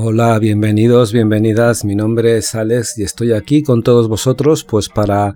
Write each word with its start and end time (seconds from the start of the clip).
Hola, 0.00 0.38
bienvenidos, 0.38 1.12
bienvenidas. 1.12 1.84
Mi 1.84 1.96
nombre 1.96 2.36
es 2.36 2.54
Alex 2.54 2.98
y 2.98 3.02
estoy 3.02 3.32
aquí 3.32 3.64
con 3.64 3.82
todos 3.82 4.06
vosotros 4.06 4.62
pues 4.62 4.88
para 4.88 5.34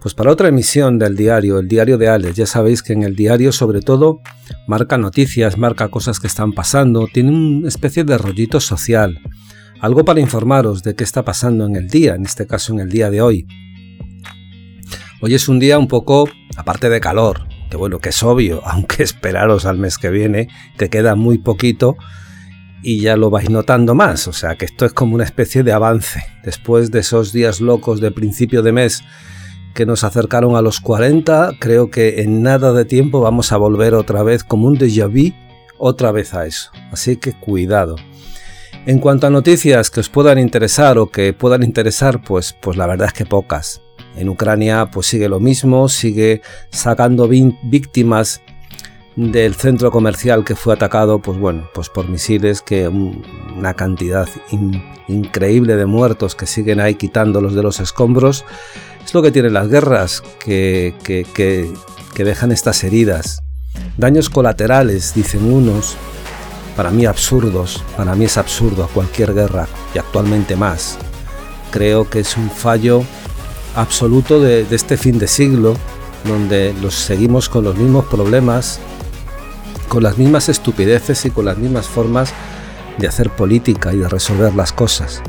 pues 0.00 0.14
para 0.14 0.32
otra 0.32 0.48
emisión 0.48 0.98
del 0.98 1.16
diario, 1.16 1.60
el 1.60 1.68
diario 1.68 1.96
de 1.96 2.08
Alex. 2.08 2.34
Ya 2.34 2.46
sabéis 2.46 2.82
que 2.82 2.92
en 2.92 3.04
el 3.04 3.14
diario 3.14 3.52
sobre 3.52 3.82
todo 3.82 4.20
marca 4.66 4.98
noticias, 4.98 5.58
marca 5.58 5.86
cosas 5.90 6.18
que 6.18 6.26
están 6.26 6.54
pasando, 6.54 7.06
tiene 7.06 7.30
una 7.30 7.68
especie 7.68 8.02
de 8.02 8.18
rollito 8.18 8.58
social. 8.58 9.20
Algo 9.80 10.04
para 10.04 10.18
informaros 10.18 10.82
de 10.82 10.96
qué 10.96 11.04
está 11.04 11.24
pasando 11.24 11.64
en 11.64 11.76
el 11.76 11.86
día, 11.86 12.16
en 12.16 12.24
este 12.24 12.48
caso 12.48 12.72
en 12.72 12.80
el 12.80 12.88
día 12.88 13.10
de 13.10 13.22
hoy. 13.22 13.46
Hoy 15.22 15.34
es 15.34 15.48
un 15.48 15.60
día 15.60 15.78
un 15.78 15.86
poco, 15.86 16.28
aparte 16.56 16.88
de 16.88 17.00
calor, 17.00 17.46
que 17.70 17.76
bueno, 17.76 18.00
que 18.00 18.08
es 18.08 18.20
obvio, 18.24 18.60
aunque 18.66 19.04
esperaros 19.04 19.66
al 19.66 19.78
mes 19.78 19.98
que 19.98 20.10
viene, 20.10 20.48
que 20.76 20.88
queda 20.88 21.14
muy 21.14 21.38
poquito, 21.38 21.96
y 22.82 23.00
ya 23.00 23.16
lo 23.16 23.30
vais 23.30 23.50
notando 23.50 23.94
más, 23.94 24.28
o 24.28 24.32
sea 24.32 24.56
que 24.56 24.64
esto 24.64 24.86
es 24.86 24.92
como 24.92 25.14
una 25.14 25.24
especie 25.24 25.62
de 25.62 25.72
avance. 25.72 26.24
Después 26.44 26.90
de 26.90 27.00
esos 27.00 27.32
días 27.32 27.60
locos 27.60 28.00
de 28.00 28.10
principio 28.10 28.62
de 28.62 28.72
mes 28.72 29.02
que 29.74 29.86
nos 29.86 30.04
acercaron 30.04 30.56
a 30.56 30.62
los 30.62 30.80
40, 30.80 31.52
creo 31.58 31.90
que 31.90 32.22
en 32.22 32.42
nada 32.42 32.72
de 32.72 32.84
tiempo 32.84 33.20
vamos 33.20 33.52
a 33.52 33.56
volver 33.56 33.94
otra 33.94 34.22
vez 34.22 34.44
como 34.44 34.66
un 34.66 34.78
déjà 34.78 35.06
vu, 35.06 35.34
otra 35.78 36.12
vez 36.12 36.34
a 36.34 36.46
eso. 36.46 36.70
Así 36.90 37.16
que 37.16 37.32
cuidado. 37.32 37.96
En 38.86 38.98
cuanto 38.98 39.26
a 39.26 39.30
noticias 39.30 39.90
que 39.90 40.00
os 40.00 40.08
puedan 40.08 40.38
interesar 40.38 40.98
o 40.98 41.10
que 41.10 41.32
puedan 41.32 41.62
interesar, 41.62 42.22
pues, 42.22 42.56
pues 42.60 42.76
la 42.76 42.86
verdad 42.86 43.08
es 43.08 43.12
que 43.12 43.26
pocas. 43.26 43.82
En 44.16 44.28
Ucrania 44.28 44.90
pues 44.90 45.06
sigue 45.06 45.28
lo 45.28 45.38
mismo, 45.38 45.88
sigue 45.88 46.42
sacando 46.70 47.28
víctimas 47.28 48.42
del 49.16 49.54
centro 49.54 49.90
comercial 49.90 50.44
que 50.44 50.56
fue 50.56 50.74
atacado, 50.74 51.18
pues 51.18 51.38
bueno, 51.38 51.68
pues 51.74 51.88
por 51.88 52.08
misiles, 52.08 52.62
que 52.62 52.88
una 52.88 53.74
cantidad 53.74 54.28
increíble 55.08 55.76
de 55.76 55.86
muertos 55.86 56.34
que 56.34 56.46
siguen 56.46 56.80
ahí 56.80 56.94
quitándolos 56.94 57.54
de 57.54 57.62
los 57.62 57.80
escombros. 57.80 58.44
Es 59.04 59.12
lo 59.14 59.22
que 59.22 59.32
tienen 59.32 59.54
las 59.54 59.68
guerras, 59.68 60.22
que, 60.38 60.94
que, 61.02 61.26
que, 61.34 62.24
dejan 62.24 62.52
estas 62.52 62.84
heridas. 62.84 63.42
Daños 63.96 64.28
colaterales, 64.28 65.14
dicen 65.14 65.50
unos, 65.50 65.96
para 66.76 66.90
mí 66.90 67.06
absurdos, 67.06 67.82
para 67.96 68.14
mí 68.14 68.26
es 68.26 68.36
absurdo 68.36 68.88
cualquier 68.92 69.32
guerra 69.32 69.66
y 69.94 69.98
actualmente 69.98 70.54
más. 70.54 70.98
Creo 71.70 72.08
que 72.10 72.20
es 72.20 72.36
un 72.36 72.50
fallo 72.50 73.02
absoluto 73.74 74.38
de, 74.38 74.64
de 74.64 74.76
este 74.76 74.98
fin 74.98 75.18
de 75.18 75.26
siglo, 75.26 75.76
donde 76.24 76.74
los 76.82 76.94
seguimos 76.94 77.48
con 77.48 77.64
los 77.64 77.76
mismos 77.76 78.04
problemas, 78.04 78.80
con 79.90 80.04
las 80.04 80.16
mismas 80.16 80.48
estupideces 80.48 81.26
y 81.26 81.30
con 81.30 81.44
las 81.44 81.58
mismas 81.58 81.88
formas 81.88 82.32
de 82.96 83.08
hacer 83.08 83.28
política 83.28 83.92
y 83.92 83.98
de 83.98 84.08
resolver 84.08 84.54
las 84.54 84.72
cosas. 84.72 85.20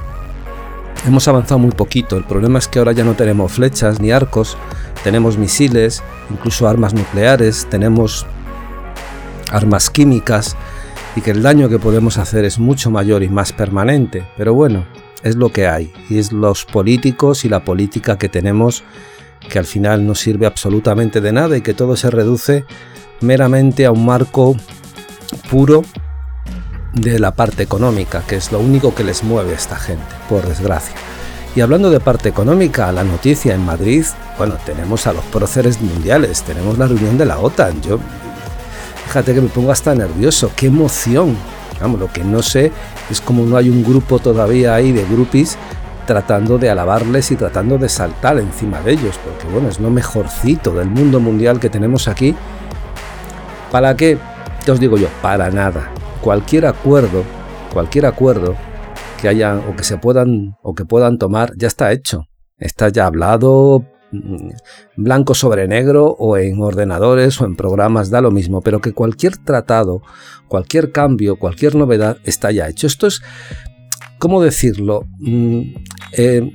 Hemos 1.08 1.28
avanzado 1.28 1.58
muy 1.58 1.72
poquito, 1.72 2.16
el 2.16 2.26
problema 2.26 2.60
es 2.60 2.68
que 2.68 2.78
ahora 2.78 2.92
ya 2.92 3.04
no 3.04 3.16
tenemos 3.16 3.52
flechas 3.52 4.00
ni 4.00 4.12
arcos, 4.12 4.56
tenemos 5.04 5.36
misiles, 5.36 6.04
incluso 6.30 6.68
armas 6.68 6.94
nucleares, 6.94 7.66
tenemos 7.72 8.28
armas 9.52 9.90
químicas. 9.90 10.56
Y 11.16 11.22
que 11.22 11.32
el 11.32 11.42
daño 11.42 11.68
que 11.68 11.80
podemos 11.80 12.20
hacer 12.20 12.46
es 12.46 12.60
mucho 12.60 12.92
mayor 12.92 13.24
y 13.24 13.30
más 13.30 13.52
permanente, 13.52 14.28
pero 14.38 14.54
bueno, 14.54 14.86
es 15.24 15.36
lo 15.36 15.50
que 15.50 15.68
hay. 15.68 15.92
Y 16.08 16.20
es 16.20 16.32
los 16.32 16.66
políticos 16.66 17.46
y 17.46 17.50
la 17.50 17.66
política 17.66 18.20
que 18.20 18.30
tenemos 18.30 18.84
que 19.50 19.60
al 19.60 19.66
final 19.66 20.06
no 20.06 20.16
sirve 20.16 20.46
absolutamente 20.46 21.22
de 21.22 21.32
nada 21.32 21.58
y 21.58 21.62
que 21.62 21.74
todo 21.74 21.96
se 21.96 22.10
reduce 22.10 22.66
meramente 23.22 23.86
a 23.86 23.92
un 23.92 24.06
marco 24.06 24.56
puro 25.50 25.84
de 26.94 27.20
la 27.20 27.36
parte 27.36 27.64
económica, 27.64 28.24
que 28.28 28.36
es 28.36 28.52
lo 28.52 28.60
único 28.60 28.94
que 28.94 29.04
les 29.04 29.24
mueve 29.24 29.52
a 29.52 29.56
esta 29.56 29.78
gente, 29.78 30.04
por 30.28 30.48
desgracia. 30.48 30.96
Y 31.56 31.62
hablando 31.62 31.90
de 31.90 32.00
parte 32.00 32.30
económica, 32.30 32.92
la 32.92 33.04
noticia 33.04 33.54
en 33.54 33.66
Madrid, 33.66 34.06
bueno, 34.38 34.56
tenemos 34.66 35.06
a 35.08 35.14
los 35.14 35.24
próceres 35.26 35.82
mundiales, 35.82 36.44
tenemos 36.44 36.78
la 36.78 36.88
reunión 36.88 37.18
de 37.18 37.26
la 37.26 37.40
OTAN. 37.40 37.82
Yo, 37.82 38.00
fíjate 39.08 39.34
que 39.34 39.42
me 39.42 39.50
pongo 39.50 39.72
hasta 39.72 39.94
nervioso, 39.94 40.52
qué 40.56 40.68
emoción. 40.68 41.36
Vamos, 41.82 42.00
lo 42.00 42.12
que 42.12 42.24
no 42.24 42.42
sé 42.42 42.72
es 43.10 43.20
como 43.20 43.44
no 43.44 43.58
hay 43.58 43.70
un 43.70 43.84
grupo 43.84 44.20
todavía 44.20 44.76
ahí 44.76 44.92
de 44.92 45.04
grupis 45.04 45.58
tratando 46.06 46.58
de 46.58 46.70
alabarles 46.70 47.32
y 47.32 47.36
tratando 47.36 47.78
de 47.78 47.90
saltar 47.90 48.38
encima 48.40 48.82
de 48.82 48.94
ellos, 48.94 49.20
porque 49.24 49.48
bueno, 49.54 49.70
es 49.70 49.80
lo 49.80 49.90
mejorcito 49.90 50.74
del 50.74 50.90
mundo 50.90 51.20
mundial 51.20 51.60
que 51.60 51.70
tenemos 51.70 52.08
aquí 52.08 52.36
¿Para 53.72 53.96
qué? 53.96 54.18
¿Qué 54.66 54.72
os 54.72 54.82
digo 54.82 54.98
yo? 54.98 55.08
Para 55.22 55.50
nada. 55.50 55.90
Cualquier 56.22 56.66
acuerdo, 56.66 57.24
cualquier 57.72 58.06
acuerdo 58.06 58.58
que 59.22 59.30
hayan 59.30 59.60
o 59.60 59.78
que 59.78 59.86
se 59.86 59.98
puedan 59.98 60.58
o 60.62 60.76
que 60.76 60.84
puedan 60.84 61.18
tomar 61.18 61.54
ya 61.56 61.70
está 61.70 61.94
hecho. 61.94 62.26
Está 62.58 62.90
ya 62.90 63.06
hablado 63.06 63.86
mm, 64.12 64.50
blanco 64.98 65.36
sobre 65.36 65.70
negro 65.70 66.08
o 66.20 66.36
en 66.36 66.62
ordenadores 66.62 67.40
o 67.40 67.46
en 67.46 67.56
programas 67.56 68.10
da 68.10 68.20
lo 68.20 68.30
mismo, 68.30 68.60
pero 68.60 68.82
que 68.82 68.92
cualquier 68.92 69.38
tratado, 69.38 70.02
cualquier 70.50 70.92
cambio, 70.92 71.38
cualquier 71.38 71.76
novedad 71.76 72.18
está 72.26 72.52
ya 72.52 72.68
hecho. 72.68 72.88
Esto 72.88 73.08
es, 73.08 73.22
¿cómo 74.22 74.40
decirlo? 74.40 75.08
Mm, 75.18 75.62
eh, 76.14 76.52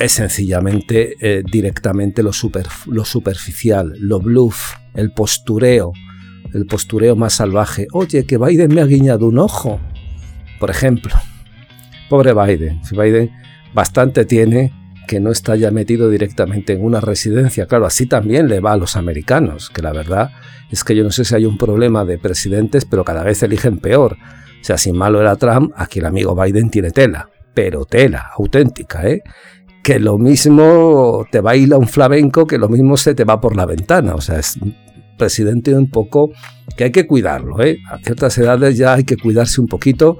es 0.00 0.12
sencillamente 0.12 1.14
eh, 1.20 1.44
directamente 1.48 2.20
lo, 2.24 2.32
super, 2.32 2.66
lo 2.86 3.04
superficial, 3.04 3.94
lo 4.00 4.18
bluff, 4.18 4.74
el 4.94 5.12
postureo, 5.12 5.92
el 6.52 6.66
postureo 6.66 7.14
más 7.14 7.34
salvaje. 7.34 7.86
Oye, 7.92 8.26
que 8.26 8.38
Biden 8.38 8.74
me 8.74 8.80
ha 8.80 8.86
guiñado 8.86 9.28
un 9.28 9.38
ojo. 9.38 9.78
Por 10.58 10.70
ejemplo. 10.70 11.12
Pobre 12.08 12.34
Biden. 12.34 12.80
Biden 12.90 13.30
bastante 13.72 14.24
tiene 14.24 14.72
que 15.06 15.20
no 15.20 15.30
está 15.30 15.54
ya 15.54 15.70
metido 15.70 16.10
directamente 16.10 16.72
en 16.72 16.84
una 16.84 17.00
residencia. 17.00 17.66
Claro, 17.66 17.86
así 17.86 18.06
también 18.06 18.48
le 18.48 18.58
va 18.58 18.72
a 18.72 18.76
los 18.76 18.96
americanos, 18.96 19.70
que 19.70 19.80
la 19.80 19.92
verdad 19.92 20.32
es 20.72 20.82
que 20.82 20.96
yo 20.96 21.04
no 21.04 21.12
sé 21.12 21.24
si 21.24 21.36
hay 21.36 21.44
un 21.46 21.56
problema 21.56 22.04
de 22.04 22.18
presidentes, 22.18 22.84
pero 22.84 23.04
cada 23.04 23.22
vez 23.22 23.44
eligen 23.44 23.78
peor. 23.78 24.16
O 24.60 24.64
sea, 24.64 24.78
si 24.78 24.92
malo 24.92 25.20
era 25.20 25.36
Trump, 25.36 25.72
aquí 25.76 26.00
el 26.00 26.06
amigo 26.06 26.34
Biden 26.34 26.70
tiene 26.70 26.90
tela, 26.90 27.30
pero 27.54 27.84
tela, 27.84 28.30
auténtica, 28.36 29.08
¿eh? 29.08 29.22
Que 29.82 29.98
lo 29.98 30.18
mismo 30.18 31.26
te 31.30 31.40
baila 31.40 31.78
un 31.78 31.88
flamenco, 31.88 32.46
que 32.46 32.58
lo 32.58 32.68
mismo 32.68 32.96
se 32.98 33.14
te 33.14 33.24
va 33.24 33.40
por 33.40 33.56
la 33.56 33.64
ventana. 33.64 34.14
O 34.14 34.20
sea, 34.20 34.38
es 34.38 34.58
presidente 35.20 35.74
un 35.74 35.90
poco 35.90 36.30
que 36.76 36.84
hay 36.84 36.92
que 36.92 37.06
cuidarlo. 37.06 37.62
¿eh? 37.62 37.78
A 37.90 37.98
ciertas 37.98 38.36
edades 38.38 38.76
ya 38.76 38.94
hay 38.94 39.04
que 39.04 39.16
cuidarse 39.16 39.60
un 39.60 39.68
poquito 39.68 40.18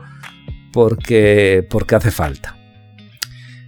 porque, 0.73 1.67
porque 1.69 1.97
hace 1.97 2.11
falta. 2.11 2.57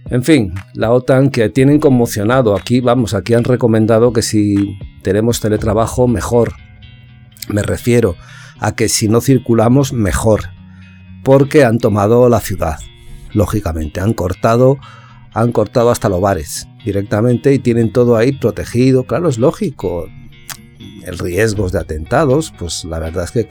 En 0.09 0.23
fin, 0.23 0.53
la 0.73 0.91
OTAN 0.91 1.29
que 1.29 1.49
tienen 1.49 1.79
conmocionado 1.79 2.55
aquí, 2.55 2.81
vamos, 2.81 3.13
aquí 3.13 3.33
han 3.33 3.43
recomendado 3.43 4.13
que 4.13 4.21
si 4.21 4.77
tenemos 5.01 5.39
teletrabajo, 5.39 6.07
mejor. 6.07 6.53
Me 7.49 7.63
refiero 7.63 8.15
a 8.59 8.75
que 8.75 8.89
si 8.89 9.07
no 9.07 9.21
circulamos, 9.21 9.91
mejor. 9.91 10.52
Porque 11.23 11.63
han 11.63 11.77
tomado 11.77 12.27
la 12.29 12.39
ciudad, 12.39 12.79
lógicamente. 13.33 13.99
Han 13.99 14.13
cortado, 14.13 14.77
han 15.33 15.51
cortado 15.51 15.89
hasta 15.89 16.09
los 16.09 16.21
bares 16.21 16.67
directamente 16.83 17.53
y 17.53 17.59
tienen 17.59 17.91
todo 17.91 18.15
ahí 18.15 18.33
protegido. 18.33 19.05
Claro, 19.05 19.29
es 19.29 19.37
lógico 19.37 20.07
el 21.05 21.17
riesgos 21.19 21.71
de 21.71 21.79
atentados, 21.79 22.53
pues 22.57 22.85
la 22.85 22.99
verdad 22.99 23.25
es 23.25 23.31
que 23.31 23.47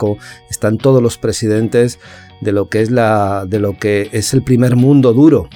están 0.49 0.77
todos 0.77 1.01
los 1.01 1.17
presidentes 1.17 1.99
de 2.41 2.51
lo 2.51 2.67
que 2.67 2.81
es 2.81 2.91
la 2.91 3.45
de 3.47 3.59
lo 3.59 3.77
que 3.77 4.09
es 4.11 4.33
el 4.33 4.43
primer 4.43 4.75
mundo 4.75 5.13
duro, 5.13 5.49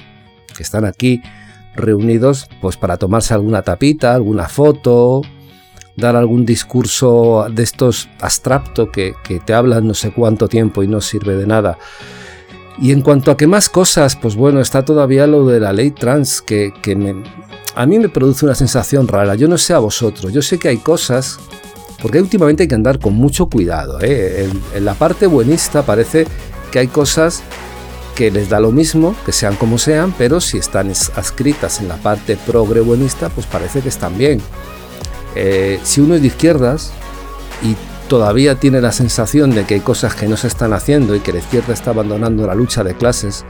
que 0.56 0.62
están 0.62 0.84
aquí 0.84 1.22
reunidos 1.74 2.48
pues 2.60 2.76
para 2.76 2.96
tomarse 2.96 3.34
alguna 3.34 3.62
tapita, 3.62 4.14
alguna 4.14 4.48
foto, 4.48 5.22
dar 5.98 6.14
algún 6.14 6.46
discurso 6.46 7.46
de 7.50 7.64
estos 7.64 8.08
abstracto 8.20 8.90
que, 8.90 9.14
te 9.44 9.52
hablan 9.52 9.86
no 9.86 9.94
sé 9.94 10.12
cuánto 10.12 10.48
tiempo 10.48 10.82
y 10.82 10.88
no 10.88 11.00
sirve 11.00 11.34
de 11.34 11.46
nada. 11.46 11.78
Y 12.80 12.92
en 12.92 13.02
cuanto 13.02 13.32
a 13.32 13.36
qué 13.36 13.48
más 13.48 13.68
cosas, 13.68 14.14
pues 14.14 14.36
bueno, 14.36 14.60
está 14.60 14.84
todavía 14.84 15.26
lo 15.26 15.44
de 15.46 15.58
la 15.58 15.72
ley 15.72 15.90
trans 15.90 16.40
que, 16.40 16.72
a 17.74 17.86
mí 17.86 17.98
me 17.98 18.08
produce 18.08 18.44
una 18.44 18.54
sensación 18.54 19.08
rara. 19.08 19.34
Yo 19.34 19.48
no 19.48 19.58
sé 19.58 19.74
a 19.74 19.80
vosotros, 19.80 20.32
yo 20.32 20.40
sé 20.40 20.58
que 20.58 20.68
hay 20.68 20.78
cosas 20.78 21.38
porque 22.00 22.20
últimamente 22.20 22.62
hay 22.62 22.68
que 22.68 22.76
andar 22.76 23.00
con 23.00 23.14
mucho 23.14 23.46
cuidado. 23.46 24.00
¿eh? 24.00 24.48
En, 24.74 24.84
la 24.84 24.94
parte 24.94 25.26
buenista 25.26 25.82
parece 25.82 26.26
que 26.70 26.78
hay 26.78 26.86
cosas 26.86 27.42
que 28.14 28.30
les 28.30 28.48
da 28.48 28.60
lo 28.60 28.70
mismo, 28.70 29.16
que 29.26 29.32
sean 29.32 29.56
como 29.56 29.78
sean, 29.78 30.14
pero 30.16 30.40
si 30.40 30.58
están 30.58 30.90
adscritas 30.90 31.80
en 31.80 31.88
la 31.88 31.96
parte 31.96 32.36
progre 32.36 32.80
buenista, 32.80 33.28
pues 33.30 33.46
parece 33.46 33.80
que 33.80 33.88
están 33.88 34.16
bien. 34.16 34.40
Eh, 35.40 35.78
si 35.84 36.00
uno 36.00 36.16
es 36.16 36.20
de 36.20 36.26
izquierdas 36.26 36.90
y 37.62 37.76
todavía 38.08 38.56
tiene 38.56 38.80
la 38.80 38.90
sensación 38.90 39.52
de 39.52 39.66
que 39.66 39.74
hay 39.74 39.80
cosas 39.80 40.16
que 40.16 40.26
no 40.26 40.36
se 40.36 40.48
están 40.48 40.72
haciendo 40.72 41.14
y 41.14 41.20
que 41.20 41.32
la 41.32 41.38
izquierda 41.38 41.72
está 41.72 41.92
abandonando 41.92 42.44
la 42.44 42.56
lucha 42.56 42.82
de 42.82 42.94
clases 42.94 43.44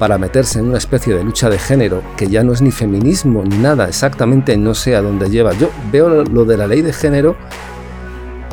para 0.00 0.18
meterse 0.18 0.58
en 0.58 0.66
una 0.66 0.78
especie 0.78 1.14
de 1.14 1.22
lucha 1.22 1.48
de 1.48 1.60
género 1.60 2.02
que 2.16 2.26
ya 2.26 2.42
no 2.42 2.52
es 2.52 2.60
ni 2.60 2.72
feminismo 2.72 3.44
ni 3.44 3.56
nada, 3.56 3.86
exactamente 3.86 4.56
no 4.56 4.74
sé 4.74 4.96
a 4.96 5.00
dónde 5.00 5.30
lleva. 5.30 5.52
Yo 5.52 5.70
veo 5.92 6.24
lo 6.24 6.44
de 6.44 6.56
la 6.56 6.66
ley 6.66 6.82
de 6.82 6.92
género 6.92 7.36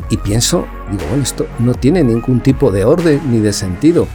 y 0.08 0.18
pienso, 0.18 0.68
digo, 0.88 1.02
bueno, 1.08 1.24
esto 1.24 1.48
no 1.58 1.74
tiene 1.74 2.04
ningún 2.04 2.38
tipo 2.38 2.70
de 2.70 2.84
orden 2.84 3.20
ni 3.32 3.40
de 3.40 3.52
sentido. 3.52 4.06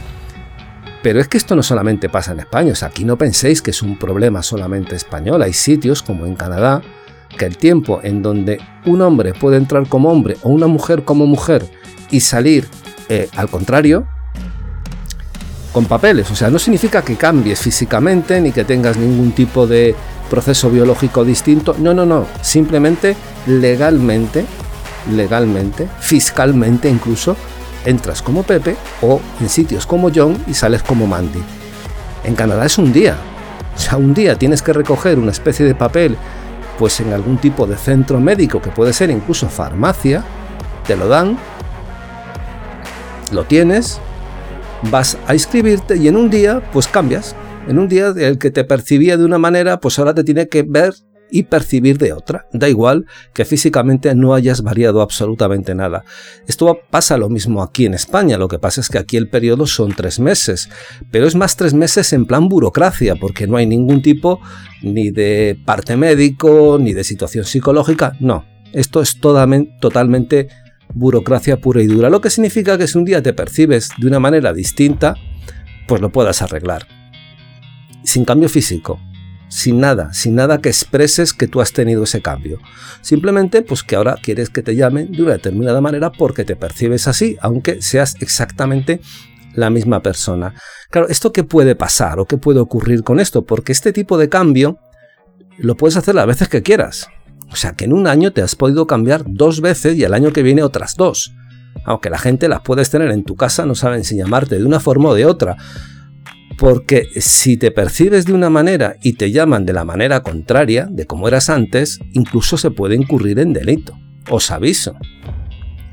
Pero 1.02 1.20
es 1.20 1.28
que 1.28 1.36
esto 1.36 1.54
no 1.54 1.62
solamente 1.62 2.08
pasa 2.08 2.32
en 2.32 2.40
España, 2.40 2.72
o 2.72 2.76
sea, 2.76 2.88
aquí 2.88 3.04
no 3.04 3.18
penséis 3.18 3.60
que 3.60 3.72
es 3.72 3.82
un 3.82 3.98
problema 3.98 4.42
solamente 4.42 4.96
español, 4.96 5.42
hay 5.42 5.52
sitios 5.52 6.02
como 6.02 6.24
en 6.24 6.36
Canadá 6.36 6.80
que 7.36 7.46
el 7.46 7.56
tiempo 7.56 8.00
en 8.02 8.22
donde 8.22 8.60
un 8.86 9.02
hombre 9.02 9.34
puede 9.34 9.56
entrar 9.56 9.88
como 9.88 10.10
hombre 10.10 10.36
o 10.42 10.50
una 10.50 10.66
mujer 10.66 11.04
como 11.04 11.26
mujer 11.26 11.66
y 12.10 12.20
salir 12.20 12.68
eh, 13.08 13.28
al 13.36 13.48
contrario, 13.48 14.06
con 15.72 15.86
papeles. 15.86 16.30
O 16.30 16.36
sea, 16.36 16.50
no 16.50 16.58
significa 16.58 17.02
que 17.02 17.16
cambies 17.16 17.60
físicamente 17.60 18.40
ni 18.40 18.52
que 18.52 18.64
tengas 18.64 18.96
ningún 18.96 19.32
tipo 19.32 19.66
de 19.66 19.94
proceso 20.30 20.70
biológico 20.70 21.24
distinto. 21.24 21.74
No, 21.78 21.94
no, 21.94 22.06
no. 22.06 22.26
Simplemente 22.40 23.16
legalmente, 23.46 24.44
legalmente, 25.14 25.88
fiscalmente 26.00 26.88
incluso, 26.88 27.36
entras 27.84 28.22
como 28.22 28.42
Pepe 28.42 28.76
o 29.00 29.20
en 29.40 29.48
sitios 29.48 29.86
como 29.86 30.10
John 30.14 30.42
y 30.46 30.54
sales 30.54 30.82
como 30.82 31.06
Mandy. 31.06 31.42
En 32.24 32.34
Canadá 32.34 32.66
es 32.66 32.78
un 32.78 32.92
día. 32.92 33.16
O 33.74 33.78
sea, 33.78 33.96
un 33.96 34.14
día 34.14 34.38
tienes 34.38 34.62
que 34.62 34.72
recoger 34.72 35.18
una 35.18 35.32
especie 35.32 35.66
de 35.66 35.74
papel, 35.74 36.16
pues 36.78 37.00
en 37.00 37.12
algún 37.12 37.38
tipo 37.38 37.66
de 37.66 37.76
centro 37.76 38.20
médico, 38.20 38.60
que 38.60 38.70
puede 38.70 38.92
ser 38.92 39.10
incluso 39.10 39.48
farmacia, 39.48 40.24
te 40.86 40.96
lo 40.96 41.08
dan, 41.08 41.38
lo 43.30 43.44
tienes, 43.44 44.00
vas 44.90 45.16
a 45.26 45.34
inscribirte 45.34 45.96
y 45.96 46.08
en 46.08 46.16
un 46.16 46.30
día 46.30 46.62
pues 46.72 46.88
cambias. 46.88 47.34
En 47.68 47.78
un 47.78 47.88
día 47.88 48.12
el 48.16 48.38
que 48.38 48.50
te 48.50 48.64
percibía 48.64 49.16
de 49.16 49.24
una 49.24 49.38
manera 49.38 49.78
pues 49.78 49.98
ahora 49.98 50.14
te 50.14 50.24
tiene 50.24 50.48
que 50.48 50.62
ver 50.62 50.94
y 51.32 51.44
percibir 51.44 51.96
de 51.96 52.12
otra. 52.12 52.46
Da 52.52 52.68
igual 52.68 53.06
que 53.32 53.46
físicamente 53.46 54.14
no 54.14 54.34
hayas 54.34 54.62
variado 54.62 55.00
absolutamente 55.00 55.74
nada. 55.74 56.04
Esto 56.46 56.78
pasa 56.90 57.16
lo 57.16 57.30
mismo 57.30 57.62
aquí 57.62 57.86
en 57.86 57.94
España, 57.94 58.36
lo 58.36 58.48
que 58.48 58.58
pasa 58.58 58.82
es 58.82 58.90
que 58.90 58.98
aquí 58.98 59.16
el 59.16 59.30
periodo 59.30 59.66
son 59.66 59.94
tres 59.94 60.20
meses, 60.20 60.68
pero 61.10 61.26
es 61.26 61.34
más 61.34 61.56
tres 61.56 61.72
meses 61.72 62.12
en 62.12 62.26
plan 62.26 62.48
burocracia, 62.48 63.16
porque 63.16 63.46
no 63.46 63.56
hay 63.56 63.66
ningún 63.66 64.02
tipo 64.02 64.40
ni 64.82 65.10
de 65.10 65.58
parte 65.64 65.96
médico, 65.96 66.76
ni 66.78 66.92
de 66.92 67.02
situación 67.02 67.46
psicológica, 67.46 68.14
no. 68.20 68.44
Esto 68.72 69.00
es 69.00 69.18
totalmente 69.18 70.48
burocracia 70.94 71.58
pura 71.58 71.82
y 71.82 71.86
dura, 71.86 72.10
lo 72.10 72.20
que 72.20 72.28
significa 72.28 72.76
que 72.76 72.86
si 72.86 72.98
un 72.98 73.06
día 73.06 73.22
te 73.22 73.32
percibes 73.32 73.90
de 73.98 74.06
una 74.06 74.20
manera 74.20 74.52
distinta, 74.52 75.14
pues 75.88 76.02
lo 76.02 76.12
puedas 76.12 76.42
arreglar. 76.42 76.86
Sin 78.04 78.26
cambio 78.26 78.50
físico, 78.50 79.00
sin 79.52 79.80
nada, 79.80 80.14
sin 80.14 80.34
nada 80.34 80.62
que 80.62 80.70
expreses 80.70 81.34
que 81.34 81.46
tú 81.46 81.60
has 81.60 81.74
tenido 81.74 82.04
ese 82.04 82.22
cambio. 82.22 82.58
Simplemente, 83.02 83.60
pues 83.60 83.82
que 83.82 83.96
ahora 83.96 84.16
quieres 84.22 84.48
que 84.48 84.62
te 84.62 84.74
llamen 84.74 85.12
de 85.12 85.22
una 85.22 85.32
determinada 85.32 85.82
manera 85.82 86.10
porque 86.10 86.46
te 86.46 86.56
percibes 86.56 87.06
así, 87.06 87.36
aunque 87.42 87.82
seas 87.82 88.16
exactamente 88.20 89.02
la 89.54 89.68
misma 89.68 90.00
persona. 90.00 90.54
Claro, 90.88 91.06
¿esto 91.10 91.34
qué 91.34 91.44
puede 91.44 91.76
pasar 91.76 92.18
o 92.18 92.24
qué 92.24 92.38
puede 92.38 92.60
ocurrir 92.60 93.02
con 93.02 93.20
esto? 93.20 93.44
Porque 93.44 93.72
este 93.72 93.92
tipo 93.92 94.16
de 94.16 94.30
cambio 94.30 94.78
lo 95.58 95.76
puedes 95.76 95.98
hacer 95.98 96.14
las 96.14 96.26
veces 96.26 96.48
que 96.48 96.62
quieras. 96.62 97.08
O 97.50 97.56
sea 97.56 97.72
que 97.74 97.84
en 97.84 97.92
un 97.92 98.06
año 98.06 98.32
te 98.32 98.40
has 98.40 98.56
podido 98.56 98.86
cambiar 98.86 99.24
dos 99.26 99.60
veces 99.60 99.98
y 99.98 100.04
el 100.04 100.14
año 100.14 100.32
que 100.32 100.42
viene 100.42 100.62
otras 100.62 100.96
dos. 100.96 101.34
Aunque 101.84 102.08
la 102.08 102.18
gente 102.18 102.48
las 102.48 102.62
puedes 102.62 102.88
tener 102.88 103.10
en 103.10 103.22
tu 103.22 103.36
casa, 103.36 103.66
no 103.66 103.74
saben 103.74 104.04
si 104.04 104.16
llamarte 104.16 104.58
de 104.58 104.64
una 104.64 104.80
forma 104.80 105.10
o 105.10 105.14
de 105.14 105.26
otra. 105.26 105.58
Porque 106.58 107.08
si 107.16 107.56
te 107.56 107.70
percibes 107.70 108.26
de 108.26 108.32
una 108.32 108.50
manera 108.50 108.96
y 109.02 109.14
te 109.14 109.30
llaman 109.30 109.64
de 109.64 109.72
la 109.72 109.84
manera 109.84 110.22
contraria 110.22 110.86
de 110.90 111.06
como 111.06 111.28
eras 111.28 111.50
antes, 111.50 112.00
incluso 112.12 112.56
se 112.56 112.70
puede 112.70 112.94
incurrir 112.94 113.38
en 113.38 113.52
delito. 113.52 113.98
Os 114.30 114.50
aviso. 114.50 114.94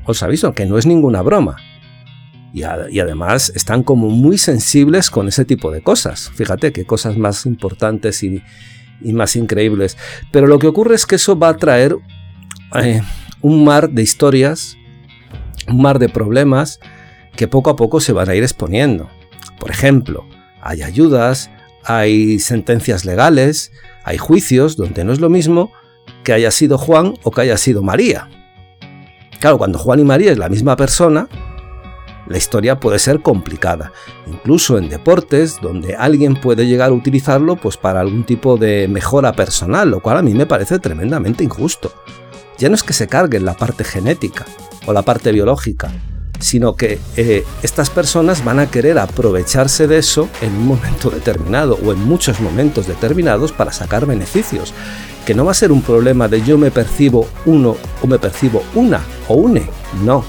Os 0.04 0.22
aviso 0.22 0.52
que 0.52 0.66
no 0.66 0.78
es 0.78 0.86
ninguna 0.86 1.22
broma. 1.22 1.56
Y, 2.52 2.64
además 2.64 3.52
están 3.54 3.84
como 3.84 4.10
muy 4.10 4.36
sensibles 4.36 5.10
con 5.10 5.28
ese 5.28 5.44
tipo 5.44 5.70
de 5.70 5.82
cosas. 5.82 6.30
Fíjate 6.34 6.72
qué 6.72 6.84
cosas 6.84 7.16
más 7.16 7.46
importantes 7.46 8.22
y, 8.22 8.42
más 9.04 9.36
increíbles. 9.36 9.96
Pero 10.32 10.46
lo 10.46 10.58
que 10.58 10.66
ocurre 10.66 10.96
es 10.96 11.06
que 11.06 11.14
eso 11.14 11.38
va 11.38 11.50
a 11.50 11.56
traer 11.56 11.96
eh, 12.74 13.02
un 13.40 13.64
mar 13.64 13.90
de 13.90 14.02
historias, 14.02 14.76
un 15.68 15.80
mar 15.80 15.98
de 15.98 16.08
problemas 16.08 16.80
que 17.36 17.48
poco 17.48 17.70
a 17.70 17.76
poco 17.76 18.00
se 18.00 18.12
van 18.12 18.28
a 18.28 18.34
ir 18.34 18.42
exponiendo. 18.42 19.08
Por 19.58 19.70
ejemplo, 19.70 20.26
hay 20.62 20.82
ayudas, 20.82 21.50
hay 21.84 22.38
sentencias 22.38 23.04
legales, 23.04 23.72
hay 24.04 24.18
juicios 24.18 24.76
donde 24.76 25.04
no 25.04 25.12
es 25.12 25.20
lo 25.20 25.30
mismo 25.30 25.72
que 26.24 26.32
haya 26.32 26.50
sido 26.50 26.78
Juan 26.78 27.14
o 27.22 27.30
que 27.30 27.42
haya 27.42 27.56
sido 27.56 27.82
María. 27.82 28.28
Claro, 29.40 29.58
cuando 29.58 29.78
Juan 29.78 30.00
y 30.00 30.04
María 30.04 30.32
es 30.32 30.38
la 30.38 30.48
misma 30.48 30.76
persona, 30.76 31.28
la 32.26 32.38
historia 32.38 32.78
puede 32.78 32.98
ser 32.98 33.22
complicada, 33.22 33.92
incluso 34.26 34.78
en 34.78 34.88
deportes 34.88 35.58
donde 35.60 35.96
alguien 35.96 36.36
puede 36.36 36.66
llegar 36.66 36.90
a 36.90 36.94
utilizarlo 36.94 37.56
pues 37.56 37.76
para 37.76 38.00
algún 38.00 38.24
tipo 38.24 38.56
de 38.56 38.86
mejora 38.86 39.32
personal, 39.32 39.90
lo 39.90 40.00
cual 40.00 40.18
a 40.18 40.22
mí 40.22 40.34
me 40.34 40.46
parece 40.46 40.78
tremendamente 40.78 41.42
injusto. 41.42 41.92
Ya 42.58 42.68
no 42.68 42.74
es 42.74 42.82
que 42.82 42.92
se 42.92 43.08
carguen 43.08 43.44
la 43.44 43.54
parte 43.54 43.82
genética 43.82 44.44
o 44.86 44.92
la 44.92 45.02
parte 45.02 45.32
biológica, 45.32 45.90
sino 46.40 46.74
que 46.74 46.98
eh, 47.16 47.44
estas 47.62 47.90
personas 47.90 48.44
van 48.44 48.58
a 48.58 48.70
querer 48.70 48.98
aprovecharse 48.98 49.86
de 49.86 49.98
eso 49.98 50.28
en 50.40 50.52
un 50.56 50.66
momento 50.66 51.10
determinado 51.10 51.78
o 51.84 51.92
en 51.92 52.02
muchos 52.02 52.40
momentos 52.40 52.86
determinados 52.86 53.52
para 53.52 53.72
sacar 53.72 54.06
beneficios. 54.06 54.74
Que 55.24 55.34
no 55.34 55.44
va 55.44 55.52
a 55.52 55.54
ser 55.54 55.70
un 55.70 55.82
problema 55.82 56.28
de 56.28 56.42
yo 56.42 56.58
me 56.58 56.70
percibo 56.70 57.28
uno 57.46 57.76
o 58.02 58.06
me 58.06 58.18
percibo 58.18 58.62
una 58.74 59.00
o 59.28 59.34
une, 59.34 59.68
no, 60.04 60.24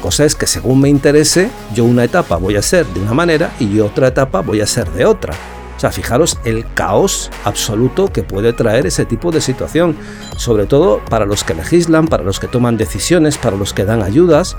cosa 0.00 0.24
es 0.24 0.34
que 0.34 0.46
según 0.46 0.80
me 0.80 0.88
interese, 0.88 1.50
yo 1.74 1.84
una 1.84 2.04
etapa 2.04 2.36
voy 2.36 2.56
a 2.56 2.62
ser 2.62 2.86
de 2.86 3.00
una 3.00 3.14
manera 3.14 3.52
y 3.58 3.80
otra 3.80 4.08
etapa 4.08 4.40
voy 4.40 4.60
a 4.60 4.66
ser 4.66 4.88
de 4.92 5.04
otra. 5.04 5.34
O 5.76 5.80
sea, 5.80 5.92
fijaros 5.92 6.38
el 6.44 6.66
caos 6.74 7.30
absoluto 7.44 8.12
que 8.12 8.24
puede 8.24 8.52
traer 8.52 8.86
ese 8.86 9.04
tipo 9.04 9.30
de 9.30 9.40
situación, 9.40 9.96
sobre 10.36 10.66
todo 10.66 11.00
para 11.08 11.24
los 11.24 11.44
que 11.44 11.54
legislan, 11.54 12.08
para 12.08 12.24
los 12.24 12.40
que 12.40 12.48
toman 12.48 12.76
decisiones, 12.76 13.38
para 13.38 13.56
los 13.56 13.72
que 13.72 13.84
dan 13.84 14.02
ayudas, 14.02 14.56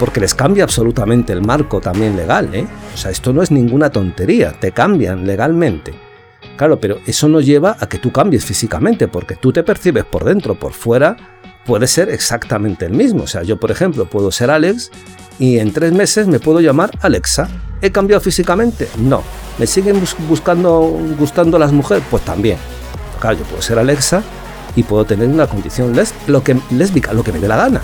porque 0.00 0.18
les 0.18 0.34
cambia 0.34 0.64
absolutamente 0.64 1.34
el 1.34 1.42
marco 1.42 1.78
también 1.78 2.16
legal, 2.16 2.48
¿eh? 2.54 2.66
O 2.94 2.96
sea, 2.96 3.10
esto 3.10 3.34
no 3.34 3.42
es 3.42 3.50
ninguna 3.50 3.90
tontería, 3.90 4.52
te 4.58 4.72
cambian 4.72 5.26
legalmente. 5.26 5.92
Claro, 6.56 6.80
pero 6.80 6.98
eso 7.06 7.28
no 7.28 7.42
lleva 7.42 7.76
a 7.78 7.86
que 7.86 7.98
tú 7.98 8.10
cambies 8.10 8.46
físicamente, 8.46 9.08
porque 9.08 9.36
tú 9.36 9.52
te 9.52 9.62
percibes 9.62 10.06
por 10.06 10.24
dentro, 10.24 10.58
por 10.58 10.72
fuera, 10.72 11.18
puede 11.66 11.86
ser 11.86 12.08
exactamente 12.08 12.86
el 12.86 12.92
mismo. 12.92 13.24
O 13.24 13.26
sea, 13.26 13.42
yo 13.42 13.60
por 13.60 13.70
ejemplo 13.70 14.06
puedo 14.06 14.32
ser 14.32 14.50
Alex 14.50 14.90
y 15.38 15.58
en 15.58 15.70
tres 15.70 15.92
meses 15.92 16.26
me 16.26 16.40
puedo 16.40 16.62
llamar 16.62 16.90
Alexa. 17.02 17.50
¿He 17.82 17.92
cambiado 17.92 18.22
físicamente? 18.22 18.88
No. 18.96 19.22
¿Me 19.58 19.66
siguen 19.66 20.02
buscando, 20.30 20.98
gustando 21.18 21.58
las 21.58 21.72
mujeres? 21.72 22.02
Pues 22.10 22.24
también. 22.24 22.56
Claro, 23.20 23.36
yo 23.36 23.44
puedo 23.44 23.60
ser 23.60 23.78
Alexa 23.78 24.22
y 24.76 24.82
puedo 24.82 25.04
tener 25.04 25.28
una 25.28 25.46
condición 25.46 25.94
lésbica, 25.94 27.12
lo 27.12 27.22
que 27.22 27.32
me 27.32 27.38
dé 27.38 27.48
la 27.48 27.56
gana. 27.56 27.82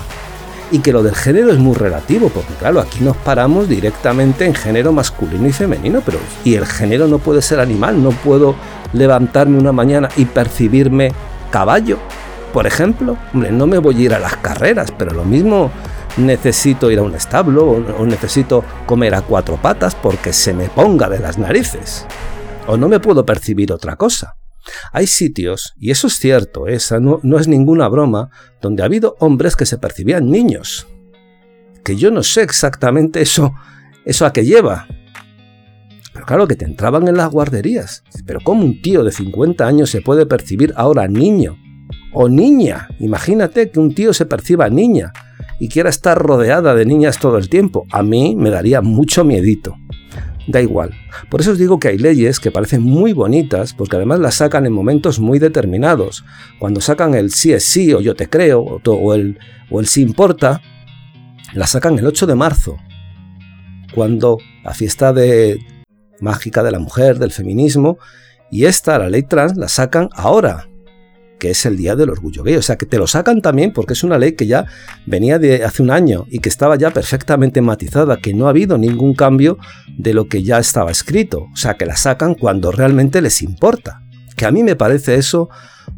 Y 0.71 0.81
que 0.81 0.93
lo 0.93 1.03
del 1.03 1.15
género 1.15 1.51
es 1.53 1.59
muy 1.59 1.75
relativo, 1.75 2.29
porque 2.29 2.55
claro, 2.55 2.81
aquí 2.81 2.99
nos 3.01 3.17
paramos 3.17 3.69
directamente 3.69 4.45
en 4.45 4.55
género 4.55 4.93
masculino 4.93 5.47
y 5.47 5.53
femenino, 5.53 6.03
pero 6.05 6.19
y 6.45 6.55
el 6.55 6.67
género 6.67 7.07
no 7.07 7.19
puede 7.19 7.41
ser 7.41 7.61
animal, 7.61 8.03
no 8.03 8.11
puedo 8.11 8.57
levantarme 8.93 9.59
una 9.59 9.73
mañana 9.73 10.09
y 10.17 10.25
percibirme 10.25 11.13
caballo, 11.51 11.99
por 12.57 12.67
ejemplo, 12.67 13.19
hombre, 13.35 13.53
no 13.53 13.67
me 13.67 13.77
voy 13.77 13.97
a 13.97 14.01
ir 14.01 14.15
a 14.15 14.19
las 14.19 14.37
carreras, 14.39 14.91
pero 14.97 15.13
lo 15.13 15.25
mismo 15.25 15.71
necesito 16.17 16.91
ir 16.91 16.99
a 16.99 17.03
un 17.03 17.15
establo 17.15 17.67
o, 17.67 18.07
necesito 18.07 18.65
comer 18.87 19.15
a 19.15 19.21
cuatro 19.21 19.57
patas 19.57 19.95
porque 19.95 20.33
se 20.33 20.55
me 20.55 20.71
ponga 20.71 21.11
de 21.11 21.19
las 21.19 21.37
narices. 21.37 22.07
O 22.67 22.79
no 22.79 22.89
me 22.89 22.99
puedo 22.99 23.27
percibir 23.27 23.73
otra 23.73 23.97
cosa. 23.97 24.36
Hay 24.93 25.07
sitios, 25.07 25.75
y 25.79 25.91
eso 25.91 26.07
es 26.07 26.15
cierto, 26.15 26.67
esa 26.67 27.01
no, 27.01 27.21
es 27.39 27.49
ninguna 27.49 27.89
broma, 27.89 28.31
donde 28.61 28.83
ha 28.83 28.87
habido 28.87 29.17
hombres 29.21 29.57
que 29.57 29.67
se 29.67 29.79
percibían 29.79 30.31
niños. 30.31 30.87
Que 31.85 31.97
yo 31.97 32.11
no 32.11 32.23
sé 32.23 32.43
exactamente 32.43 33.21
eso, 33.21 33.55
eso 34.05 34.27
a 34.27 34.33
qué 34.33 34.45
lleva. 34.45 34.87
Pero 36.13 36.27
claro 36.27 36.49
que 36.49 36.57
te 36.57 36.65
entraban 36.65 37.07
en 37.09 37.17
las 37.17 37.31
guarderías. 37.31 38.03
Pero 38.25 38.41
¿cómo 38.43 38.65
un 38.65 38.81
tío 38.81 39.05
de 39.05 39.13
50 39.13 39.67
años 39.67 39.91
se 39.91 40.01
puede 40.01 40.27
percibir 40.27 40.73
ahora 40.77 41.07
niño? 41.07 41.59
o 42.13 42.29
niña. 42.29 42.89
Imagínate 42.99 43.71
que 43.71 43.79
un 43.79 43.95
tío 43.95 44.15
se 44.15 44.25
perciba 44.25 44.71
niña 44.71 45.13
y 45.61 45.69
quiera 45.69 45.91
estar 45.91 46.19
rodeada 46.19 46.75
de 46.75 46.87
niñas 46.87 47.19
todo 47.19 47.37
el 47.37 47.51
tiempo. 47.51 47.87
A 47.93 48.03
mí 48.03 48.35
me 48.37 48.49
daría 48.49 48.81
mucho 48.81 49.23
miedito. 49.23 49.77
Da 50.47 50.63
igual. 50.63 50.95
Por 51.29 51.41
eso 51.41 51.53
os 51.53 51.59
digo 51.59 51.81
que 51.81 51.89
hay 51.89 51.99
leyes 51.99 52.39
que 52.39 52.53
parecen 52.53 52.83
muy 52.83 53.13
bonitas 53.13 53.75
porque 53.75 53.97
además 53.97 54.21
las 54.21 54.37
sacan 54.37 54.65
en 54.65 54.73
momentos 54.73 55.19
muy 55.19 55.39
determinados. 55.39 56.25
Cuando 56.59 56.81
sacan 56.81 57.15
el 57.15 57.33
sí 57.33 57.53
es 57.53 57.65
sí 57.65 57.93
o 57.93 58.01
yo 58.01 58.15
te 58.15 58.29
creo 58.29 58.81
o, 58.85 59.15
el, 59.15 59.39
o 59.71 59.81
el 59.81 59.87
sí 59.87 60.03
importa, 60.03 60.63
la 61.53 61.67
sacan 61.67 61.99
el 61.99 62.07
8 62.07 62.27
de 62.27 62.35
marzo. 62.35 62.77
Cuando 63.95 64.39
la 64.63 64.75
fiesta 64.75 65.13
de 65.13 65.59
mágica 66.21 66.63
de 66.63 66.71
la 66.71 66.79
mujer, 66.79 67.19
del 67.19 67.33
feminismo, 67.33 67.99
y 68.51 68.67
esta, 68.67 68.99
la 68.99 69.09
ley 69.09 69.23
trans, 69.23 69.57
la 69.57 69.69
sacan 69.69 70.09
ahora, 70.13 70.69
que 71.39 71.51
es 71.51 71.67
el 71.67 71.77
Día 71.77 71.97
del 71.97 72.11
Orgullo 72.11 72.43
Gay. 72.43 72.57
O 72.57 72.63
sea, 72.63 72.77
que 72.77 72.87
te 72.87 72.99
lo 72.99 73.07
sacan 73.07 73.43
también 73.43 73.73
porque 73.73 73.93
es 73.93 74.05
una 74.05 74.19
ley 74.19 74.33
que 74.33 74.47
ya 74.47 74.67
venía 75.07 75.39
de 75.39 75.65
hace 75.65 75.83
un 75.83 75.91
año 75.91 76.27
y 76.29 76.39
que 76.39 76.49
estaba 76.49 76.77
ya 76.77 76.91
perfectamente 76.91 77.61
matizada, 77.61 78.19
que 78.19 78.35
no 78.35 78.47
ha 78.47 78.51
habido 78.51 78.79
ningún 78.79 79.15
cambio 79.15 79.59
de 79.97 80.15
lo 80.15 80.29
que 80.29 80.43
ya 80.43 80.59
estaba 80.59 80.91
escrito. 80.91 81.49
O 81.53 81.57
sea, 81.57 81.75
que 81.75 81.87
la 81.87 81.97
sacan 81.97 82.35
cuando 82.35 82.73
realmente 82.73 83.21
les 83.21 83.43
importa. 83.43 84.03
Que 84.37 84.47
a 84.47 84.51
mí 84.51 84.63
me 84.63 84.77
parece 84.77 85.17
eso 85.17 85.49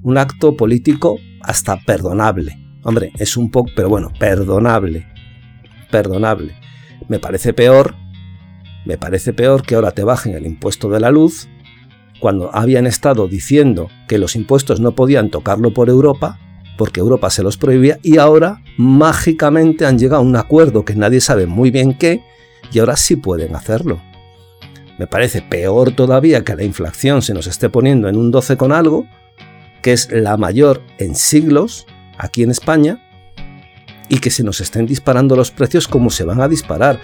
un 0.02 0.18
acto 0.18 0.57
político 0.57 1.16
hasta 1.42 1.78
perdonable. 1.80 2.59
Hombre, 2.83 3.12
es 3.18 3.37
un 3.37 3.50
poco, 3.50 3.71
pero 3.75 3.88
bueno, 3.88 4.12
perdonable. 4.18 5.07
Perdonable. 5.90 6.54
Me 7.09 7.18
parece 7.18 7.52
peor, 7.52 7.95
me 8.85 8.99
parece 8.99 9.33
peor 9.33 9.62
que 9.62 9.75
ahora 9.75 9.92
te 9.92 10.04
bajen 10.04 10.35
el 10.35 10.47
impuesto 10.47 10.88
de 10.88 11.00
la 11.00 11.11
luz 11.11 11.49
cuando 12.20 12.54
habían 12.54 12.87
estado 12.87 13.28
diciendo 13.28 13.88
que 14.08 14.18
los 14.18 14.37
impuestos 14.37 14.80
no 14.80 14.92
podían 14.92 15.30
tocarlo 15.30 15.72
por 15.72 15.88
Europa, 15.88 16.38
porque 16.76 17.00
Europa 17.00 17.30
se 17.30 17.42
los 17.42 17.56
prohibía, 17.56 17.98
y 18.02 18.18
ahora 18.18 18.62
mágicamente 18.76 19.87
han 19.87 19.98
llegado 19.98 20.22
a 20.22 20.25
un 20.25 20.37
acuerdo 20.37 20.84
que 20.84 20.94
nadie 20.94 21.20
sabe 21.20 21.46
muy 21.46 21.70
bien 21.70 21.94
qué, 21.94 22.22
y 22.72 22.78
ahora 22.78 22.96
sí 22.96 23.16
pueden 23.16 23.54
hacerlo. 23.54 24.00
Me 24.98 25.06
parece 25.06 25.42
peor 25.42 25.92
todavía 25.92 26.44
que 26.44 26.56
la 26.56 26.64
inflación 26.64 27.22
se 27.22 27.34
nos 27.34 27.46
esté 27.46 27.68
poniendo 27.68 28.08
en 28.08 28.16
un 28.16 28.30
12 28.30 28.56
con 28.56 28.72
algo, 28.72 29.06
que 29.82 29.92
es 29.92 30.10
la 30.10 30.37
mayor 30.37 30.82
en 30.98 31.14
siglos 31.14 31.87
aquí 32.16 32.42
en 32.42 32.50
España, 32.50 33.00
y 34.08 34.18
que 34.18 34.30
se 34.30 34.42
nos 34.42 34.60
estén 34.60 34.87
disparando 34.87 35.37
los 35.37 35.50
precios 35.50 35.87
como 35.87 36.10
se 36.10 36.25
van 36.25 36.40
a 36.40 36.48
disparar. 36.48 37.00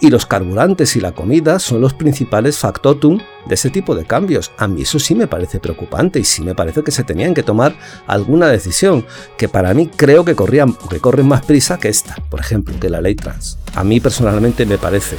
Y 0.00 0.10
los 0.10 0.26
carburantes 0.26 0.94
y 0.96 1.00
la 1.00 1.12
comida 1.12 1.58
son 1.58 1.80
los 1.80 1.94
principales 1.94 2.58
factotum 2.58 3.18
de 3.46 3.54
ese 3.54 3.70
tipo 3.70 3.94
de 3.94 4.04
cambios. 4.04 4.52
A 4.58 4.68
mí 4.68 4.82
eso 4.82 4.98
sí 4.98 5.14
me 5.14 5.26
parece 5.26 5.58
preocupante 5.58 6.18
y 6.18 6.24
sí 6.24 6.42
me 6.42 6.54
parece 6.54 6.82
que 6.82 6.90
se 6.90 7.02
tenían 7.02 7.32
que 7.32 7.42
tomar 7.42 7.74
alguna 8.06 8.48
decisión 8.48 9.06
que 9.38 9.48
para 9.48 9.72
mí 9.72 9.88
creo 9.88 10.24
que 10.24 10.34
corrían 10.34 10.76
que 10.90 11.00
corren 11.00 11.28
más 11.28 11.46
prisa 11.46 11.78
que 11.78 11.88
esta, 11.88 12.16
por 12.28 12.40
ejemplo, 12.40 12.74
que 12.78 12.90
la 12.90 13.00
ley 13.00 13.14
trans. 13.14 13.58
A 13.74 13.84
mí 13.84 13.98
personalmente 14.00 14.66
me 14.66 14.76
parece. 14.76 15.16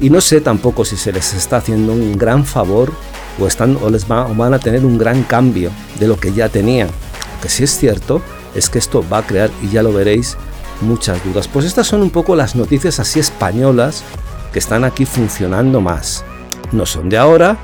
Y 0.00 0.08
no 0.08 0.20
sé 0.20 0.40
tampoco 0.40 0.84
si 0.84 0.96
se 0.96 1.12
les 1.12 1.34
está 1.34 1.58
haciendo 1.58 1.92
un 1.92 2.16
gran 2.16 2.44
favor 2.44 2.92
o, 3.38 3.46
están, 3.46 3.78
o 3.82 3.90
les 3.90 4.10
va, 4.10 4.26
o 4.26 4.34
van 4.34 4.54
a 4.54 4.58
tener 4.58 4.84
un 4.84 4.98
gran 4.98 5.22
cambio 5.22 5.70
de 6.00 6.08
lo 6.08 6.18
que 6.18 6.32
ya 6.32 6.48
tenían. 6.48 6.88
Lo 6.88 7.42
que 7.42 7.48
sí 7.48 7.64
es 7.64 7.76
cierto 7.76 8.22
es 8.54 8.68
que 8.68 8.78
esto 8.78 9.04
va 9.10 9.18
a 9.18 9.26
crear, 9.26 9.50
y 9.62 9.68
ya 9.68 9.82
lo 9.82 9.92
veréis, 9.92 10.36
muchas 10.82 11.24
dudas. 11.24 11.48
Pues 11.48 11.64
estas 11.64 11.86
son 11.86 12.02
un 12.02 12.10
poco 12.10 12.36
las 12.36 12.54
noticias 12.56 13.00
así 13.00 13.20
españolas 13.20 14.04
que 14.52 14.58
están 14.58 14.84
aquí 14.84 15.06
funcionando 15.06 15.80
más. 15.80 16.24
No 16.72 16.86
son 16.86 17.08
de 17.08 17.18
ahora, 17.18 17.56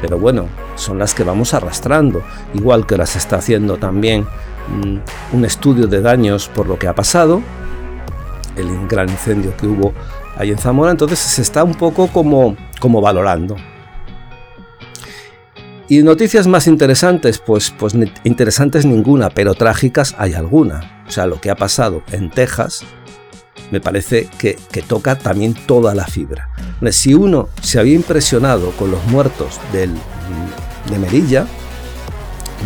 pero 0.00 0.18
bueno, 0.18 0.48
son 0.76 0.98
las 0.98 1.14
que 1.14 1.24
vamos 1.24 1.54
arrastrando. 1.54 2.22
Igual 2.54 2.86
que 2.86 2.96
las 2.96 3.16
está 3.16 3.36
haciendo 3.36 3.76
también 3.76 4.22
mm, 4.22 5.36
un 5.36 5.44
estudio 5.44 5.86
de 5.86 6.00
daños 6.00 6.48
por 6.48 6.66
lo 6.66 6.78
que 6.78 6.88
ha 6.88 6.94
pasado, 6.94 7.42
el 8.56 8.86
gran 8.88 9.08
incendio 9.08 9.56
que 9.56 9.66
hubo 9.66 9.92
ahí 10.36 10.50
en 10.50 10.58
Zamora, 10.58 10.90
entonces 10.90 11.18
se 11.18 11.42
está 11.42 11.64
un 11.64 11.74
poco 11.74 12.08
como, 12.08 12.56
como 12.80 13.00
valorando. 13.00 13.56
Y 15.88 16.02
noticias 16.02 16.48
más 16.48 16.66
interesantes, 16.66 17.38
pues, 17.38 17.70
pues 17.70 17.94
interesantes 18.24 18.84
ninguna, 18.84 19.30
pero 19.30 19.54
trágicas 19.54 20.16
hay 20.18 20.34
alguna. 20.34 21.04
O 21.06 21.10
sea, 21.12 21.26
lo 21.26 21.40
que 21.40 21.48
ha 21.48 21.54
pasado 21.54 22.02
en 22.10 22.28
Texas 22.30 22.84
me 23.70 23.80
parece 23.80 24.28
que, 24.38 24.58
toca 24.86 25.16
también 25.16 25.54
toda 25.54 25.94
la 25.94 26.06
fibra. 26.06 26.48
Si 26.90 27.14
uno 27.14 27.48
se 27.62 27.78
había 27.78 27.94
impresionado 27.94 28.72
con 28.72 28.90
los 28.90 29.04
muertos 29.06 29.60
del, 29.72 29.92
de 30.90 30.98
Merilla, 30.98 31.46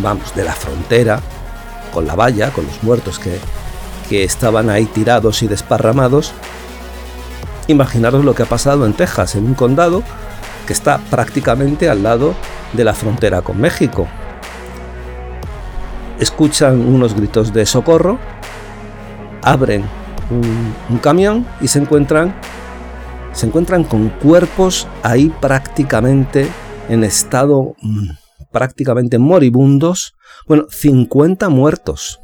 vamos, 0.01 0.33
de 0.35 0.43
la 0.43 0.53
frontera, 0.53 1.21
con 1.93 2.07
la 2.07 2.15
valla, 2.15 2.49
con 2.51 2.65
los 2.65 2.81
muertos 2.83 3.19
que, 3.19 3.37
que 4.09 4.23
estaban 4.23 4.69
ahí 4.69 4.85
tirados 4.85 5.43
y 5.43 5.47
desparramados, 5.47 6.33
imaginaros 7.67 8.25
lo 8.25 8.33
que 8.33 8.43
ha 8.43 8.47
pasado 8.47 8.85
en 8.87 8.93
Texas, 8.93 9.35
en 9.35 9.45
un 9.45 9.53
condado 9.53 10.01
que 10.65 10.73
está 10.73 10.97
prácticamente 11.09 11.89
al 11.89 12.03
lado 12.03 12.35
de 12.73 12.83
la 12.83 12.93
frontera 12.93 13.41
con 13.41 13.59
México. 13.59 14.07
Escuchan 16.19 16.79
unos 16.79 17.15
gritos 17.15 17.51
de 17.51 17.65
socorro, 17.65 18.19
abren 19.41 19.83
un, 20.29 20.97
camión 20.99 21.45
y 21.59 21.67
se 21.67 21.79
encuentran, 21.79 22.33
se 23.33 23.47
encuentran 23.47 23.83
con 23.83 24.09
cuerpos 24.09 24.87
ahí 25.03 25.33
prácticamente 25.41 26.47
en 26.89 27.03
estado 27.03 27.75
mm, 27.81 28.09
prácticamente 28.51 29.17
moribundos. 29.17 30.15
Bueno, 30.47 30.67
50 30.69 31.49
muertos. 31.49 32.19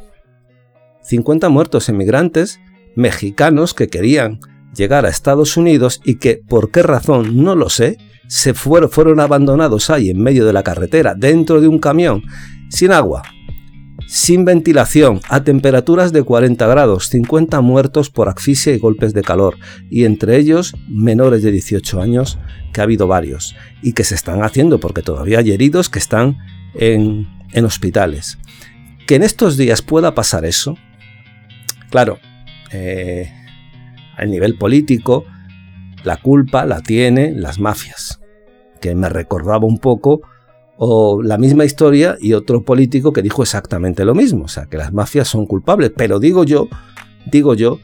50 1.01 1.49
muertos 1.49 1.89
emigrantes 1.89 2.59
mexicanos 2.95 3.73
que 3.73 3.87
querían 3.87 4.39
llegar 4.75 5.05
a 5.05 5.09
Estados 5.09 5.57
Unidos 5.57 6.01
y 6.03 6.15
que, 6.15 6.37
por 6.47 6.71
qué 6.71 6.83
razón, 6.83 7.43
no 7.43 7.55
lo 7.55 7.69
sé, 7.69 7.97
se 8.27 8.53
fueron, 8.53 8.89
fueron 8.89 9.19
abandonados 9.19 9.89
ahí 9.89 10.10
en 10.10 10.22
medio 10.22 10.46
de 10.46 10.53
la 10.53 10.63
carretera, 10.63 11.15
dentro 11.15 11.62
de 11.62 11.67
un 11.67 11.79
camión, 11.79 12.24
sin 12.69 12.91
agua, 12.91 13.24
sin 14.07 14.46
ventilación, 14.46 15.19
a 15.29 15.43
temperaturas 15.43 16.13
de 16.13 16.24
40 16.24 16.65
grados, 16.67 17.10
50 17.10 17.60
muertos 17.62 18.10
por 18.10 18.29
asfixia 18.29 18.74
y 18.74 18.79
golpes 18.79 19.13
de 19.13 19.22
calor, 19.22 19.57
y 19.89 20.05
entre 20.05 20.38
ellos 20.38 20.75
menores 20.88 21.43
de 21.43 21.51
18 21.51 22.01
años, 22.01 22.38
que 22.74 22.81
ha 22.81 22.84
habido 22.84 23.07
varios, 23.07 23.55
y 23.81 23.93
que 23.93 24.03
se 24.03 24.15
están 24.15 24.43
haciendo 24.43 24.79
porque 24.79 25.01
todavía 25.01 25.39
hay 25.39 25.51
heridos 25.51 25.89
que 25.89 26.00
están 26.00 26.38
en, 26.74 27.27
en 27.51 27.65
hospitales. 27.65 28.38
Que 29.07 29.15
en 29.15 29.24
estos 29.24 29.57
días 29.57 29.81
pueda 29.81 30.15
pasar 30.15 30.46
eso, 30.46 30.77
claro, 31.89 32.19
eh, 32.72 33.31
a 34.17 34.25
nivel 34.25 34.57
político, 34.57 35.25
la 36.07 36.17
culpa 36.17 36.65
la 36.65 36.81
tienen 36.81 37.41
las 37.41 37.59
mafias, 37.59 38.19
que 38.81 38.95
me 38.95 39.09
recordaba 39.09 39.67
un 39.67 39.77
poco 39.77 40.21
o 40.77 41.21
la 41.21 41.37
misma 41.37 41.65
historia 41.65 42.17
y 42.19 42.33
otro 42.33 42.63
político 42.63 43.11
que 43.11 43.21
dijo 43.21 43.43
exactamente 43.43 44.05
lo 44.05 44.15
mismo, 44.15 44.45
o 44.45 44.47
sea, 44.47 44.65
que 44.65 44.77
las 44.77 44.93
mafias 44.93 45.27
son 45.27 45.45
culpables, 45.45 45.91
pero 45.95 46.19
digo 46.19 46.43
yo, 46.43 46.67
digo 47.25 47.53
yo 47.53 47.79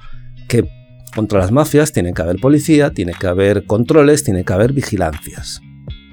que 0.48 0.68
contra 1.16 1.40
las 1.40 1.52
mafias 1.52 1.92
tiene 1.92 2.14
que 2.14 2.22
haber 2.22 2.38
policía, 2.38 2.92
tiene 2.92 3.14
que 3.14 3.28
haber 3.28 3.66
controles, 3.66 4.24
tiene 4.24 4.44
que 4.44 4.54
haber 4.54 4.74
vigilancias 4.74 5.62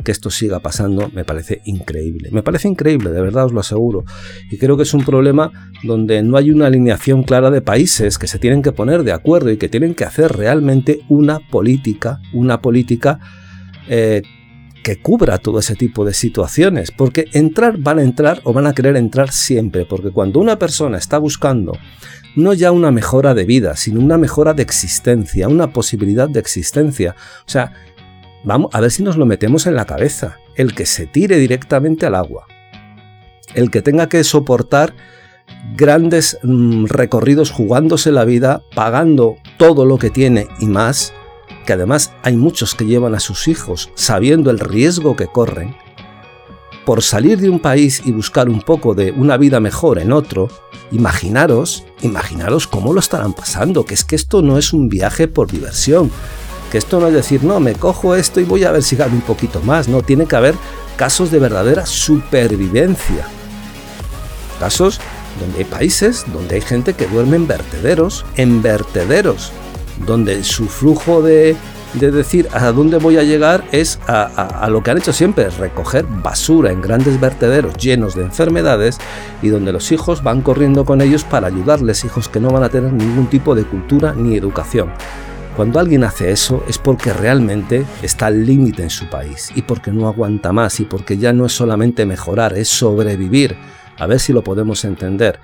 que 0.02 0.12
esto 0.12 0.30
siga 0.30 0.60
pasando 0.60 1.10
me 1.12 1.24
parece 1.24 1.60
increíble. 1.64 2.30
Me 2.32 2.42
parece 2.42 2.68
increíble, 2.68 3.10
de 3.10 3.20
verdad 3.20 3.46
os 3.46 3.52
lo 3.52 3.60
aseguro. 3.60 4.04
Y 4.50 4.58
creo 4.58 4.76
que 4.76 4.84
es 4.84 4.94
un 4.94 5.04
problema 5.04 5.52
donde 5.82 6.22
no 6.22 6.36
hay 6.36 6.50
una 6.50 6.66
alineación 6.66 7.22
clara 7.22 7.50
de 7.50 7.62
países 7.62 8.18
que 8.18 8.26
se 8.26 8.38
tienen 8.38 8.62
que 8.62 8.72
poner 8.72 9.02
de 9.02 9.12
acuerdo 9.12 9.50
y 9.50 9.56
que 9.56 9.68
tienen 9.68 9.94
que 9.94 10.04
hacer 10.04 10.32
realmente 10.32 11.00
una 11.08 11.40
política, 11.40 12.20
una 12.32 12.60
política 12.60 13.20
eh, 13.88 14.22
que 14.82 15.00
cubra 15.00 15.38
todo 15.38 15.58
ese 15.58 15.76
tipo 15.76 16.04
de 16.04 16.14
situaciones. 16.14 16.90
Porque 16.90 17.26
entrar 17.32 17.78
van 17.78 17.98
a 17.98 18.02
entrar 18.02 18.40
o 18.44 18.52
van 18.52 18.66
a 18.66 18.74
querer 18.74 18.96
entrar 18.96 19.30
siempre. 19.30 19.84
Porque 19.84 20.10
cuando 20.10 20.40
una 20.40 20.58
persona 20.58 20.98
está 20.98 21.18
buscando 21.18 21.72
no 22.36 22.54
ya 22.54 22.72
una 22.72 22.90
mejora 22.90 23.34
de 23.34 23.44
vida, 23.44 23.76
sino 23.76 24.00
una 24.00 24.18
mejora 24.18 24.54
de 24.54 24.62
existencia, 24.62 25.48
una 25.48 25.72
posibilidad 25.72 26.28
de 26.28 26.40
existencia. 26.40 27.16
O 27.46 27.50
sea, 27.50 27.72
Vamos 28.44 28.70
a 28.74 28.80
ver 28.80 28.90
si 28.90 29.02
nos 29.02 29.16
lo 29.16 29.26
metemos 29.26 29.66
en 29.66 29.74
la 29.74 29.84
cabeza. 29.84 30.38
El 30.54 30.74
que 30.74 30.86
se 30.86 31.06
tire 31.06 31.36
directamente 31.36 32.06
al 32.06 32.14
agua. 32.14 32.46
El 33.54 33.70
que 33.70 33.82
tenga 33.82 34.08
que 34.08 34.24
soportar 34.24 34.94
grandes 35.76 36.38
mm, 36.42 36.86
recorridos 36.86 37.50
jugándose 37.50 38.12
la 38.12 38.24
vida, 38.24 38.62
pagando 38.74 39.36
todo 39.58 39.84
lo 39.84 39.98
que 39.98 40.10
tiene 40.10 40.48
y 40.58 40.66
más, 40.66 41.12
que 41.66 41.72
además 41.72 42.12
hay 42.22 42.36
muchos 42.36 42.74
que 42.74 42.86
llevan 42.86 43.14
a 43.14 43.20
sus 43.20 43.48
hijos 43.48 43.90
sabiendo 43.94 44.50
el 44.50 44.58
riesgo 44.58 45.16
que 45.16 45.26
corren, 45.26 45.76
por 46.84 47.02
salir 47.02 47.40
de 47.40 47.50
un 47.50 47.58
país 47.58 48.02
y 48.04 48.12
buscar 48.12 48.48
un 48.48 48.62
poco 48.62 48.94
de 48.94 49.12
una 49.12 49.36
vida 49.36 49.60
mejor 49.60 49.98
en 49.98 50.12
otro, 50.12 50.48
imaginaros, 50.90 51.84
imaginaros 52.02 52.66
cómo 52.66 52.92
lo 52.92 53.00
estarán 53.00 53.32
pasando, 53.34 53.84
que 53.84 53.94
es 53.94 54.04
que 54.04 54.16
esto 54.16 54.42
no 54.42 54.58
es 54.58 54.72
un 54.72 54.88
viaje 54.88 55.28
por 55.28 55.50
diversión, 55.50 56.10
que 56.70 56.78
esto 56.78 57.00
no 57.00 57.08
es 57.08 57.14
decir, 57.14 57.44
no, 57.44 57.60
me 57.60 57.74
cojo 57.74 58.14
esto 58.14 58.40
y 58.40 58.44
voy 58.44 58.64
a 58.64 58.72
ver 58.72 58.82
si 58.82 58.96
gano 58.96 59.14
un 59.14 59.22
poquito 59.22 59.60
más. 59.60 59.88
No, 59.88 60.02
tiene 60.02 60.26
que 60.26 60.36
haber 60.36 60.54
casos 60.96 61.30
de 61.30 61.38
verdadera 61.38 61.86
supervivencia. 61.86 63.26
Casos 64.58 65.00
donde 65.40 65.58
hay 65.58 65.64
países 65.64 66.26
donde 66.32 66.56
hay 66.56 66.60
gente 66.60 66.94
que 66.94 67.06
duerme 67.06 67.36
en 67.36 67.46
vertederos, 67.46 68.24
en 68.36 68.62
vertederos, 68.62 69.52
donde 70.06 70.44
su 70.44 70.66
flujo 70.66 71.22
de, 71.22 71.56
de 71.94 72.10
decir 72.10 72.48
a 72.52 72.70
dónde 72.72 72.98
voy 72.98 73.16
a 73.16 73.22
llegar 73.22 73.64
es 73.72 73.98
a, 74.06 74.22
a, 74.24 74.68
lo 74.68 74.82
que 74.82 74.90
han 74.90 74.98
hecho 74.98 75.12
siempre, 75.12 75.48
recoger 75.50 76.04
basura 76.04 76.72
en 76.72 76.80
grandes 76.80 77.18
vertederos 77.20 77.74
llenos 77.76 78.14
de 78.14 78.22
enfermedades 78.22 78.98
y 79.42 79.48
donde 79.48 79.72
los 79.72 79.92
hijos 79.92 80.22
van 80.22 80.42
corriendo 80.42 80.84
con 80.84 81.00
ellos 81.00 81.24
para 81.24 81.46
ayudarles, 81.46 82.04
hijos 82.04 82.28
que 82.28 82.40
no 82.40 82.50
van 82.50 82.64
a 82.64 82.68
tener 82.68 82.92
ningún 82.92 83.28
tipo 83.28 83.54
de 83.54 83.64
cultura 83.64 84.14
ni 84.14 84.36
educación. 84.36 84.92
Cuando 85.56 85.80
alguien 85.80 86.04
hace 86.04 86.30
eso 86.30 86.64
es 86.68 86.78
porque 86.78 87.12
realmente 87.12 87.84
está 88.02 88.26
al 88.26 88.46
límite 88.46 88.82
en 88.82 88.90
su 88.90 89.08
país 89.10 89.50
y 89.54 89.62
porque 89.62 89.90
no 89.90 90.06
aguanta 90.06 90.52
más 90.52 90.80
y 90.80 90.84
porque 90.84 91.18
ya 91.18 91.32
no 91.32 91.46
es 91.46 91.52
solamente 91.52 92.06
mejorar, 92.06 92.56
es 92.56 92.68
sobrevivir. 92.68 93.56
a 93.98 94.06
ver 94.06 94.18
si 94.18 94.32
lo 94.32 94.42
podemos 94.42 94.84
entender. 94.86 95.38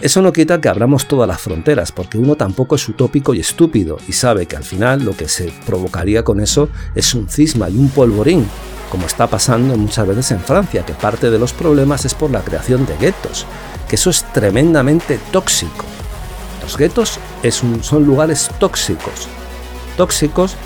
Eso 0.00 0.22
no 0.22 0.32
quita 0.32 0.58
que 0.58 0.70
abramos 0.70 1.06
todas 1.06 1.28
las 1.28 1.42
fronteras, 1.42 1.92
porque 1.92 2.16
uno 2.16 2.34
tampoco 2.34 2.76
es 2.76 2.88
utópico 2.88 3.34
y 3.34 3.40
estúpido 3.40 3.98
y 4.08 4.12
sabe 4.12 4.46
que 4.46 4.56
al 4.56 4.64
final 4.64 5.04
lo 5.04 5.14
que 5.14 5.28
se 5.28 5.52
provocaría 5.66 6.24
con 6.24 6.40
eso 6.40 6.70
es 6.94 7.14
un 7.14 7.28
cisma 7.28 7.68
y 7.68 7.76
un 7.76 7.90
polvorín, 7.90 8.46
como 8.90 9.06
está 9.06 9.26
pasando 9.26 9.76
muchas 9.76 10.06
veces 10.06 10.30
en 10.30 10.40
Francia, 10.40 10.86
que 10.86 10.94
parte 10.94 11.30
de 11.30 11.38
los 11.38 11.52
problemas 11.52 12.06
es 12.06 12.14
por 12.14 12.30
la 12.30 12.40
creación 12.40 12.86
de 12.86 12.96
guetos, 12.96 13.44
que 13.90 13.96
eso 13.96 14.08
es 14.08 14.24
tremendamente 14.32 15.20
tóxico. 15.30 15.84
Los 16.62 16.78
guetos 16.78 17.18
son 17.82 18.06
lugares 18.06 18.50
tóxicos, 18.58 19.28
tóxicos 19.96 20.56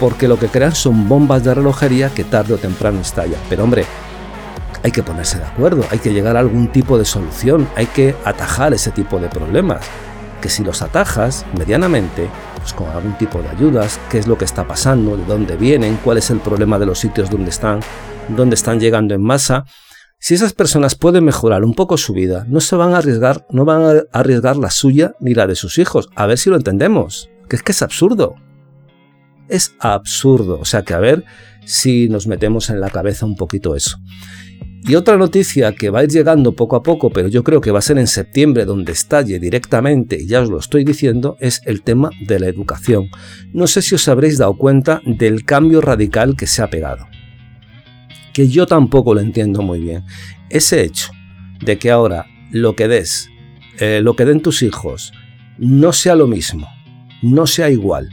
porque 0.00 0.28
lo 0.28 0.38
que 0.38 0.48
crean 0.48 0.74
son 0.74 1.08
bombas 1.08 1.44
de 1.44 1.54
relojería 1.54 2.10
que 2.10 2.24
tarde 2.24 2.54
o 2.54 2.58
temprano 2.58 3.00
estallan. 3.00 3.40
Pero 3.48 3.64
hombre, 3.64 3.84
hay 4.82 4.90
que 4.90 5.02
ponerse 5.02 5.38
de 5.38 5.44
acuerdo, 5.44 5.84
hay 5.90 5.98
que 5.98 6.12
llegar 6.12 6.36
a 6.36 6.40
algún 6.40 6.72
tipo 6.72 6.98
de 6.98 7.04
solución, 7.04 7.68
hay 7.76 7.86
que 7.86 8.16
atajar 8.24 8.74
ese 8.74 8.90
tipo 8.90 9.20
de 9.20 9.28
problemas. 9.28 9.80
Que 10.40 10.48
si 10.48 10.64
los 10.64 10.82
atajas 10.82 11.46
medianamente, 11.56 12.28
pues 12.56 12.72
con 12.72 12.88
algún 12.88 13.16
tipo 13.16 13.40
de 13.40 13.48
ayudas, 13.48 14.00
qué 14.10 14.18
es 14.18 14.26
lo 14.26 14.36
que 14.36 14.44
está 14.44 14.66
pasando, 14.66 15.16
de 15.16 15.24
dónde 15.24 15.56
vienen, 15.56 15.98
cuál 16.02 16.18
es 16.18 16.30
el 16.30 16.40
problema 16.40 16.78
de 16.78 16.86
los 16.86 16.98
sitios 16.98 17.30
donde 17.30 17.50
están, 17.50 17.80
dónde 18.28 18.54
están 18.54 18.80
llegando 18.80 19.14
en 19.14 19.22
masa, 19.22 19.64
si 20.18 20.34
esas 20.34 20.52
personas 20.52 20.94
pueden 20.94 21.24
mejorar 21.24 21.64
un 21.64 21.74
poco 21.74 21.96
su 21.96 22.12
vida, 22.12 22.46
no 22.48 22.60
se 22.60 22.76
van 22.76 22.94
a 22.94 22.98
arriesgar, 22.98 23.44
no 23.50 23.64
van 23.64 23.82
a 23.82 24.18
arriesgar 24.18 24.56
la 24.56 24.70
suya 24.70 25.14
ni 25.18 25.34
la 25.34 25.48
de 25.48 25.56
sus 25.56 25.78
hijos. 25.78 26.08
A 26.14 26.26
ver 26.26 26.38
si 26.38 26.48
lo 26.48 26.54
entendemos. 26.54 27.28
Que 27.48 27.56
es 27.56 27.62
que 27.64 27.72
es 27.72 27.82
absurdo. 27.82 28.36
Es 29.52 29.74
absurdo. 29.80 30.58
O 30.58 30.64
sea 30.64 30.82
que 30.82 30.94
a 30.94 30.98
ver 30.98 31.26
si 31.66 32.08
nos 32.08 32.26
metemos 32.26 32.70
en 32.70 32.80
la 32.80 32.88
cabeza 32.88 33.26
un 33.26 33.36
poquito 33.36 33.76
eso. 33.76 33.98
Y 34.88 34.94
otra 34.94 35.18
noticia 35.18 35.72
que 35.72 35.90
va 35.90 36.00
a 36.00 36.04
ir 36.04 36.10
llegando 36.10 36.56
poco 36.56 36.74
a 36.74 36.82
poco, 36.82 37.10
pero 37.10 37.28
yo 37.28 37.44
creo 37.44 37.60
que 37.60 37.70
va 37.70 37.78
a 37.78 37.82
ser 37.82 37.98
en 37.98 38.06
septiembre 38.06 38.64
donde 38.64 38.92
estalle 38.92 39.38
directamente, 39.38 40.20
y 40.22 40.26
ya 40.26 40.40
os 40.40 40.48
lo 40.48 40.58
estoy 40.58 40.84
diciendo, 40.84 41.36
es 41.38 41.60
el 41.66 41.82
tema 41.82 42.10
de 42.26 42.40
la 42.40 42.48
educación. 42.48 43.10
No 43.52 43.66
sé 43.66 43.82
si 43.82 43.94
os 43.94 44.08
habréis 44.08 44.38
dado 44.38 44.56
cuenta 44.56 45.02
del 45.04 45.44
cambio 45.44 45.82
radical 45.82 46.34
que 46.34 46.46
se 46.46 46.62
ha 46.62 46.70
pegado. 46.70 47.06
Que 48.32 48.48
yo 48.48 48.66
tampoco 48.66 49.12
lo 49.12 49.20
entiendo 49.20 49.60
muy 49.60 49.80
bien. 49.80 50.02
Ese 50.48 50.82
hecho 50.82 51.12
de 51.60 51.78
que 51.78 51.90
ahora 51.90 52.24
lo 52.50 52.74
que 52.74 52.88
des, 52.88 53.28
eh, 53.78 54.00
lo 54.02 54.16
que 54.16 54.24
den 54.24 54.40
tus 54.40 54.62
hijos, 54.62 55.12
no 55.58 55.92
sea 55.92 56.16
lo 56.16 56.26
mismo, 56.26 56.68
no 57.20 57.46
sea 57.46 57.68
igual 57.68 58.08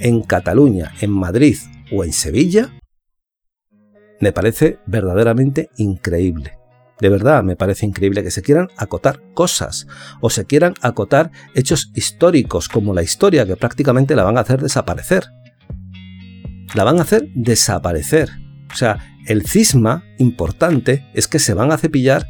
en 0.00 0.22
Cataluña, 0.22 0.92
en 1.00 1.10
Madrid 1.10 1.56
o 1.92 2.04
en 2.04 2.12
Sevilla, 2.12 2.72
me 4.20 4.32
parece 4.32 4.78
verdaderamente 4.86 5.70
increíble. 5.76 6.58
De 7.00 7.10
verdad, 7.10 7.44
me 7.44 7.56
parece 7.56 7.84
increíble 7.84 8.22
que 8.22 8.30
se 8.30 8.42
quieran 8.42 8.68
acotar 8.78 9.20
cosas 9.34 9.86
o 10.20 10.30
se 10.30 10.46
quieran 10.46 10.74
acotar 10.80 11.30
hechos 11.54 11.90
históricos 11.94 12.68
como 12.68 12.94
la 12.94 13.02
historia 13.02 13.46
que 13.46 13.56
prácticamente 13.56 14.16
la 14.16 14.24
van 14.24 14.38
a 14.38 14.40
hacer 14.40 14.62
desaparecer. 14.62 15.26
La 16.74 16.84
van 16.84 16.98
a 16.98 17.02
hacer 17.02 17.28
desaparecer. 17.34 18.30
O 18.72 18.74
sea, 18.74 18.98
el 19.26 19.46
cisma 19.46 20.04
importante 20.18 21.04
es 21.12 21.28
que 21.28 21.38
se 21.38 21.52
van 21.52 21.70
a 21.70 21.76
cepillar 21.76 22.26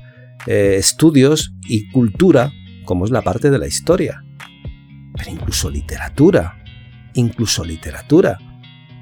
eh, 0.46 0.76
estudios 0.78 1.54
y 1.68 1.88
cultura 1.90 2.52
como 2.84 3.04
es 3.04 3.10
la 3.10 3.22
parte 3.22 3.50
de 3.50 3.58
la 3.58 3.66
historia. 3.66 4.24
Pero 5.16 5.30
incluso 5.30 5.70
literatura. 5.70 6.62
Incluso 7.16 7.64
literatura 7.64 8.38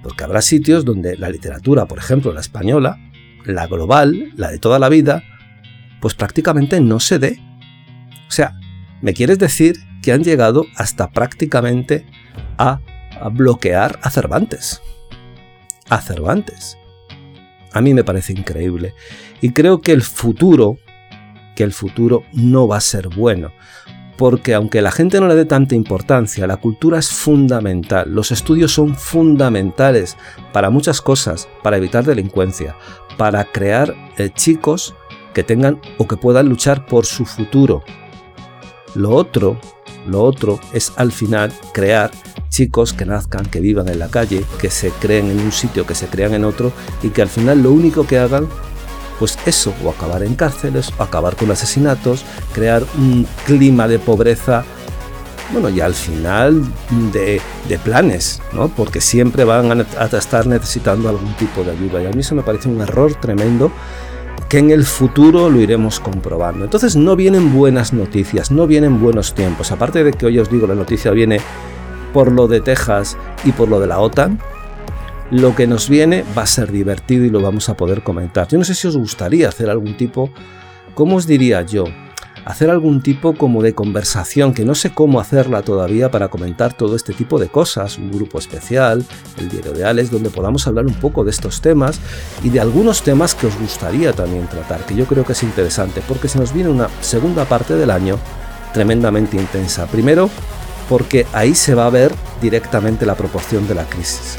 porque 0.04 0.23
habrá 0.23 0.42
sitios 0.42 0.85
donde 0.85 1.16
la 1.16 1.30
literatura, 1.30 1.87
por 1.87 1.97
ejemplo 1.97 2.30
la 2.35 2.42
española, 2.42 2.99
la 3.47 3.66
global, 3.66 4.33
la 4.37 4.50
de 4.50 4.59
toda 4.59 4.78
la 4.78 4.90
vida, 4.90 5.23
pues 5.99 6.14
prácticamente 6.14 6.78
no 6.78 7.00
se 7.00 7.18
dé. 7.18 7.40
O 8.28 8.30
sea, 8.30 8.52
¿me 9.00 9.14
quieres 9.14 9.38
decir 9.38 9.76
que 10.02 10.12
han 10.12 10.23
llegado 10.23 10.66
hasta 10.76 11.11
prácticamente 11.11 12.04
a, 12.59 12.80
bloquear 13.33 13.99
a 14.02 14.11
Cervantes? 14.11 14.83
A 15.88 16.02
Cervantes. 16.02 16.76
A 17.73 17.80
mí 17.80 17.94
me 17.94 18.04
parece 18.04 18.35
increíble. 18.35 18.94
Y 19.40 19.52
creo 19.52 19.80
que 19.80 19.92
el 19.92 20.02
futuro, 20.02 20.76
que 21.57 21.64
el 21.64 21.72
futuro 21.72 22.24
no 22.35 22.68
va 22.68 22.77
a 22.77 22.83
ser 22.83 23.09
bueno 23.09 23.53
porque 24.16 24.55
aunque 24.55 24.83
la 24.83 24.92
gente 24.92 25.20
no 25.20 25.29
le 25.29 25.35
dé 25.35 25.44
tanta 25.44 25.74
importancia, 25.74 26.46
la 26.46 26.57
cultura 26.57 26.98
es 26.98 27.09
fundamental, 27.09 28.11
los 28.11 28.31
estudios 28.31 28.72
son 28.72 28.94
fundamentales 28.94 30.16
para 30.53 30.70
muchas 30.70 31.00
cosas, 31.00 31.48
para 31.62 31.77
evitar 31.77 32.05
delincuencia, 32.05 32.77
para 33.16 33.44
crear 33.44 33.94
eh, 34.18 34.31
chicos 34.33 34.94
que 35.33 35.42
tengan 35.42 35.81
o 35.98 36.07
que 36.07 36.16
puedan 36.16 36.48
luchar 36.48 36.87
por 36.87 37.07
su 37.07 37.24
futuro. 37.24 37.83
Lo 38.94 39.11
otro, 39.11 39.59
lo 40.07 40.22
otro 40.22 40.61
es 40.72 40.92
al 40.96 41.11
final 41.11 41.53
crear 41.72 42.11
chicos 42.48 42.92
que 42.92 43.05
nazcan, 43.05 43.46
que 43.46 43.61
vivan 43.61 43.88
en 43.88 43.98
la 43.98 44.09
calle, 44.09 44.44
que 44.61 44.70
se 44.70 44.90
creen 44.90 45.31
en 45.31 45.40
un 45.40 45.50
sitio, 45.50 45.87
que 45.87 45.96
se 45.96 46.07
crean 46.07 46.35
en 46.35 46.44
otro 46.44 46.72
y 47.03 47.09
que 47.09 47.22
al 47.22 47.29
final 47.29 47.62
lo 47.62 47.72
único 47.72 48.07
que 48.07 48.18
hagan 48.18 48.48
pues 49.18 49.38
eso, 49.46 49.72
o 49.85 49.90
acabar 49.90 50.22
en 50.22 50.35
cárceles, 50.35 50.92
o 50.98 51.03
acabar 51.03 51.37
con 51.37 51.50
asesinatos, 51.50 52.24
crear 52.53 52.85
un 52.96 53.27
clima 53.46 53.88
de 53.88 53.98
pobreza, 53.98 54.64
bueno, 55.53 55.68
y 55.68 55.81
al 55.81 55.94
final 55.94 56.64
de, 57.12 57.40
planes, 57.85 58.40
¿no? 58.53 58.68
Porque 58.68 59.00
siempre 59.00 59.44
van 59.44 59.87
a, 59.98 60.05
estar 60.07 60.46
necesitando 60.46 61.09
algún 61.09 61.35
tipo 61.35 61.62
de 61.62 61.72
ayuda. 61.72 62.03
Y 62.03 62.07
a 62.07 62.11
mí 62.11 62.20
eso 62.20 62.35
me 62.35 62.42
parece 62.42 62.68
un 62.68 62.81
error 62.81 63.14
tremendo 63.14 63.70
que 64.48 64.59
en 64.59 64.70
el 64.70 64.85
futuro 64.85 65.50
lo 65.50 65.61
iremos 65.61 66.00
comprobando. 66.00 66.64
Entonces 66.64 66.96
no 66.96 67.14
vienen 67.14 67.53
buenas 67.53 67.92
noticias, 67.92 68.50
no 68.50 68.66
vienen 68.66 69.00
buenos 69.00 69.35
tiempos. 69.35 69.70
Aparte 69.70 70.03
de 70.03 70.12
que 70.12 70.27
hoy 70.27 70.38
os 70.38 70.50
digo, 70.50 70.66
la 70.66 70.74
noticia 70.74 71.11
viene 71.11 71.40
por 72.12 72.33
lo 72.33 72.48
de 72.48 72.61
Texas 72.61 73.16
y 73.44 73.53
por 73.53 73.68
lo 73.68 73.81
de 73.81 73.87
la 73.87 73.98
OTAN, 73.98 74.38
lo 75.30 75.54
que 75.54 75.66
nos 75.66 75.88
viene 75.88 76.24
va 76.37 76.42
a 76.42 76.46
ser 76.46 76.70
divertido 76.70 77.24
y 77.24 77.30
lo 77.30 77.40
vamos 77.40 77.68
a 77.68 77.76
poder 77.76 78.02
comentar. 78.02 78.48
Yo 78.48 78.58
no 78.58 78.64
sé 78.64 78.74
si 78.74 78.87
os 78.87 78.96
gustaría 78.96 79.48
hacer 79.48 79.70
algún 79.70 79.96
tipo, 79.96 80.30
¿cómo 80.94 81.16
os 81.16 81.26
diría 81.26 81.62
yo? 81.62 81.84
Hacer 82.44 82.68
algún 82.68 83.00
tipo 83.00 83.34
como 83.34 83.62
de 83.62 83.74
conversación, 83.74 84.52
que 84.52 84.66
no 84.66 84.74
sé 84.74 84.92
cómo 84.92 85.18
hacerla 85.18 85.62
todavía 85.62 86.10
para 86.10 86.28
comentar 86.28 86.74
todo 86.76 86.94
este 86.94 87.14
tipo 87.14 87.38
de 87.38 87.48
cosas, 87.48 87.96
un 87.96 88.12
grupo 88.12 88.38
especial, 88.38 89.02
el 89.38 89.48
diario 89.48 89.72
de 89.72 89.87
Alex, 89.87 90.10
donde 90.10 90.28
podamos 90.28 90.66
hablar 90.66 90.84
un 90.84 90.94
poco 90.94 91.24
de 91.24 91.30
estos 91.30 91.62
temas 91.62 91.98
y 92.42 92.50
de 92.50 92.60
algunos 92.60 93.02
temas 93.02 93.34
que 93.34 93.46
os 93.46 93.58
gustaría 93.58 94.12
también 94.12 94.46
tratar, 94.46 94.84
que 94.84 94.94
yo 94.94 95.06
creo 95.06 95.24
que 95.24 95.32
es 95.32 95.42
interesante, 95.42 96.02
porque 96.06 96.28
se 96.28 96.38
nos 96.38 96.52
viene 96.52 96.68
una 96.68 96.88
segunda 97.00 97.46
parte 97.46 97.76
del 97.76 97.90
año 97.90 98.18
tremendamente 98.74 99.38
intensa. 99.38 99.87
Primero, 99.87 100.28
porque 100.90 101.26
ahí 101.32 101.54
se 101.54 101.74
va 101.74 101.87
a 101.87 101.90
ver 101.90 102.12
directamente 102.42 103.06
la 103.06 103.14
proporción 103.14 103.66
de 103.66 103.74
la 103.74 103.84
crisis. 103.84 104.37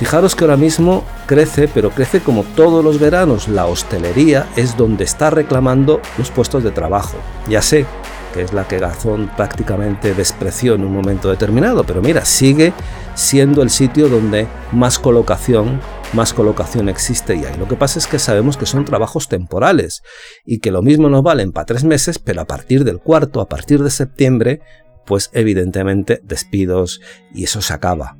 Fijaros 0.00 0.34
que 0.34 0.44
ahora 0.44 0.56
mismo 0.56 1.04
crece, 1.26 1.68
pero 1.68 1.90
crece 1.90 2.20
como 2.20 2.42
todos 2.42 2.82
los 2.82 2.98
veranos. 2.98 3.48
La 3.48 3.66
hostelería 3.66 4.48
es 4.56 4.78
donde 4.78 5.04
está 5.04 5.28
reclamando 5.28 6.00
los 6.16 6.30
puestos 6.30 6.64
de 6.64 6.70
trabajo. 6.70 7.18
Ya 7.50 7.60
sé 7.60 7.84
que 8.32 8.40
es 8.40 8.54
la 8.54 8.66
que 8.66 8.78
Gazón 8.78 9.30
prácticamente 9.36 10.14
despreció 10.14 10.74
en 10.74 10.84
un 10.84 10.94
momento 10.94 11.28
determinado, 11.28 11.84
pero 11.84 12.00
mira, 12.00 12.24
sigue 12.24 12.72
siendo 13.14 13.60
el 13.60 13.68
sitio 13.68 14.08
donde 14.08 14.48
más 14.72 14.98
colocación, 14.98 15.82
más 16.14 16.32
colocación 16.32 16.88
existe 16.88 17.34
y 17.34 17.44
hay. 17.44 17.58
Lo 17.58 17.68
que 17.68 17.76
pasa 17.76 17.98
es 17.98 18.06
que 18.06 18.18
sabemos 18.18 18.56
que 18.56 18.64
son 18.64 18.86
trabajos 18.86 19.28
temporales 19.28 20.00
y 20.46 20.60
que 20.60 20.70
lo 20.70 20.80
mismo 20.80 21.10
nos 21.10 21.22
valen 21.22 21.52
para 21.52 21.66
tres 21.66 21.84
meses, 21.84 22.18
pero 22.18 22.40
a 22.40 22.46
partir 22.46 22.84
del 22.84 23.00
cuarto, 23.00 23.42
a 23.42 23.50
partir 23.50 23.82
de 23.82 23.90
septiembre, 23.90 24.62
pues 25.04 25.28
evidentemente 25.34 26.22
despidos 26.24 27.02
y 27.34 27.44
eso 27.44 27.60
se 27.60 27.74
acaba 27.74 28.16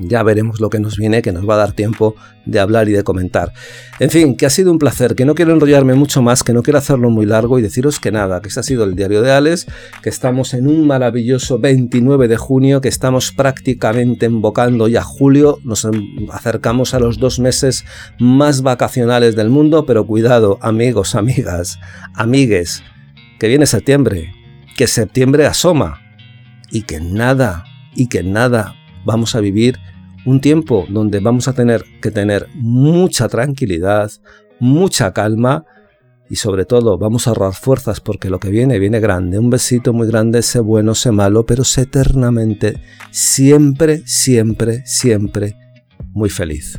ya 0.00 0.22
veremos 0.22 0.60
lo 0.60 0.70
que 0.70 0.80
nos 0.80 0.96
viene, 0.96 1.22
que 1.22 1.32
nos 1.32 1.48
va 1.48 1.54
a 1.54 1.58
dar 1.58 1.72
tiempo 1.72 2.14
de 2.46 2.60
hablar 2.60 2.88
y 2.88 2.92
de 2.92 3.04
comentar. 3.04 3.52
En 3.98 4.10
fin, 4.10 4.36
que 4.36 4.46
ha 4.46 4.50
sido 4.50 4.70
un 4.70 4.78
placer, 4.78 5.14
que 5.14 5.24
no 5.24 5.34
quiero 5.34 5.52
enrollarme 5.52 5.94
mucho 5.94 6.22
más, 6.22 6.42
que 6.42 6.52
no 6.52 6.62
quiero 6.62 6.78
hacerlo 6.78 7.10
muy 7.10 7.26
largo 7.26 7.58
y 7.58 7.62
deciros 7.62 8.00
que 8.00 8.12
nada, 8.12 8.40
que 8.40 8.48
este 8.48 8.60
ha 8.60 8.62
sido 8.62 8.84
el 8.84 8.94
diario 8.94 9.22
de 9.22 9.32
Alex, 9.32 9.66
que 10.02 10.08
estamos 10.08 10.54
en 10.54 10.66
un 10.66 10.86
maravilloso 10.86 11.58
29 11.58 12.28
de 12.28 12.36
junio, 12.36 12.80
que 12.80 12.88
estamos 12.88 13.32
prácticamente 13.32 14.26
invocando 14.26 14.88
ya 14.88 15.02
julio, 15.02 15.58
nos 15.64 15.86
acercamos 16.32 16.94
a 16.94 16.98
los 16.98 17.18
dos 17.18 17.38
meses 17.38 17.84
más 18.18 18.62
vacacionales 18.62 19.36
del 19.36 19.50
mundo, 19.50 19.86
pero 19.86 20.06
cuidado, 20.06 20.58
amigos, 20.60 21.14
amigas, 21.14 21.78
amigues, 22.14 22.82
que 23.38 23.48
viene 23.48 23.66
septiembre, 23.66 24.32
que 24.76 24.86
septiembre 24.86 25.46
asoma 25.46 26.00
y 26.70 26.82
que 26.82 27.00
nada, 27.00 27.64
y 27.94 28.08
que 28.08 28.22
nada 28.22 28.74
vamos 29.04 29.34
a 29.34 29.40
vivir 29.40 29.78
un 30.24 30.40
tiempo 30.40 30.86
donde 30.88 31.20
vamos 31.20 31.48
a 31.48 31.52
tener 31.52 31.84
que 32.00 32.10
tener 32.10 32.48
mucha 32.54 33.28
tranquilidad, 33.28 34.10
mucha 34.58 35.12
calma 35.12 35.64
y 36.30 36.36
sobre 36.36 36.64
todo 36.64 36.96
vamos 36.96 37.26
a 37.26 37.30
ahorrar 37.30 37.54
fuerzas 37.54 38.00
porque 38.00 38.30
lo 38.30 38.40
que 38.40 38.50
viene 38.50 38.78
viene 38.78 39.00
grande. 39.00 39.38
Un 39.38 39.50
besito 39.50 39.92
muy 39.92 40.06
grande, 40.06 40.42
sé 40.42 40.60
bueno, 40.60 40.94
sé 40.94 41.12
malo, 41.12 41.44
pero 41.44 41.64
sé 41.64 41.82
eternamente, 41.82 42.80
siempre, 43.10 44.02
siempre, 44.06 44.82
siempre 44.86 45.56
muy 46.12 46.30
feliz. 46.30 46.78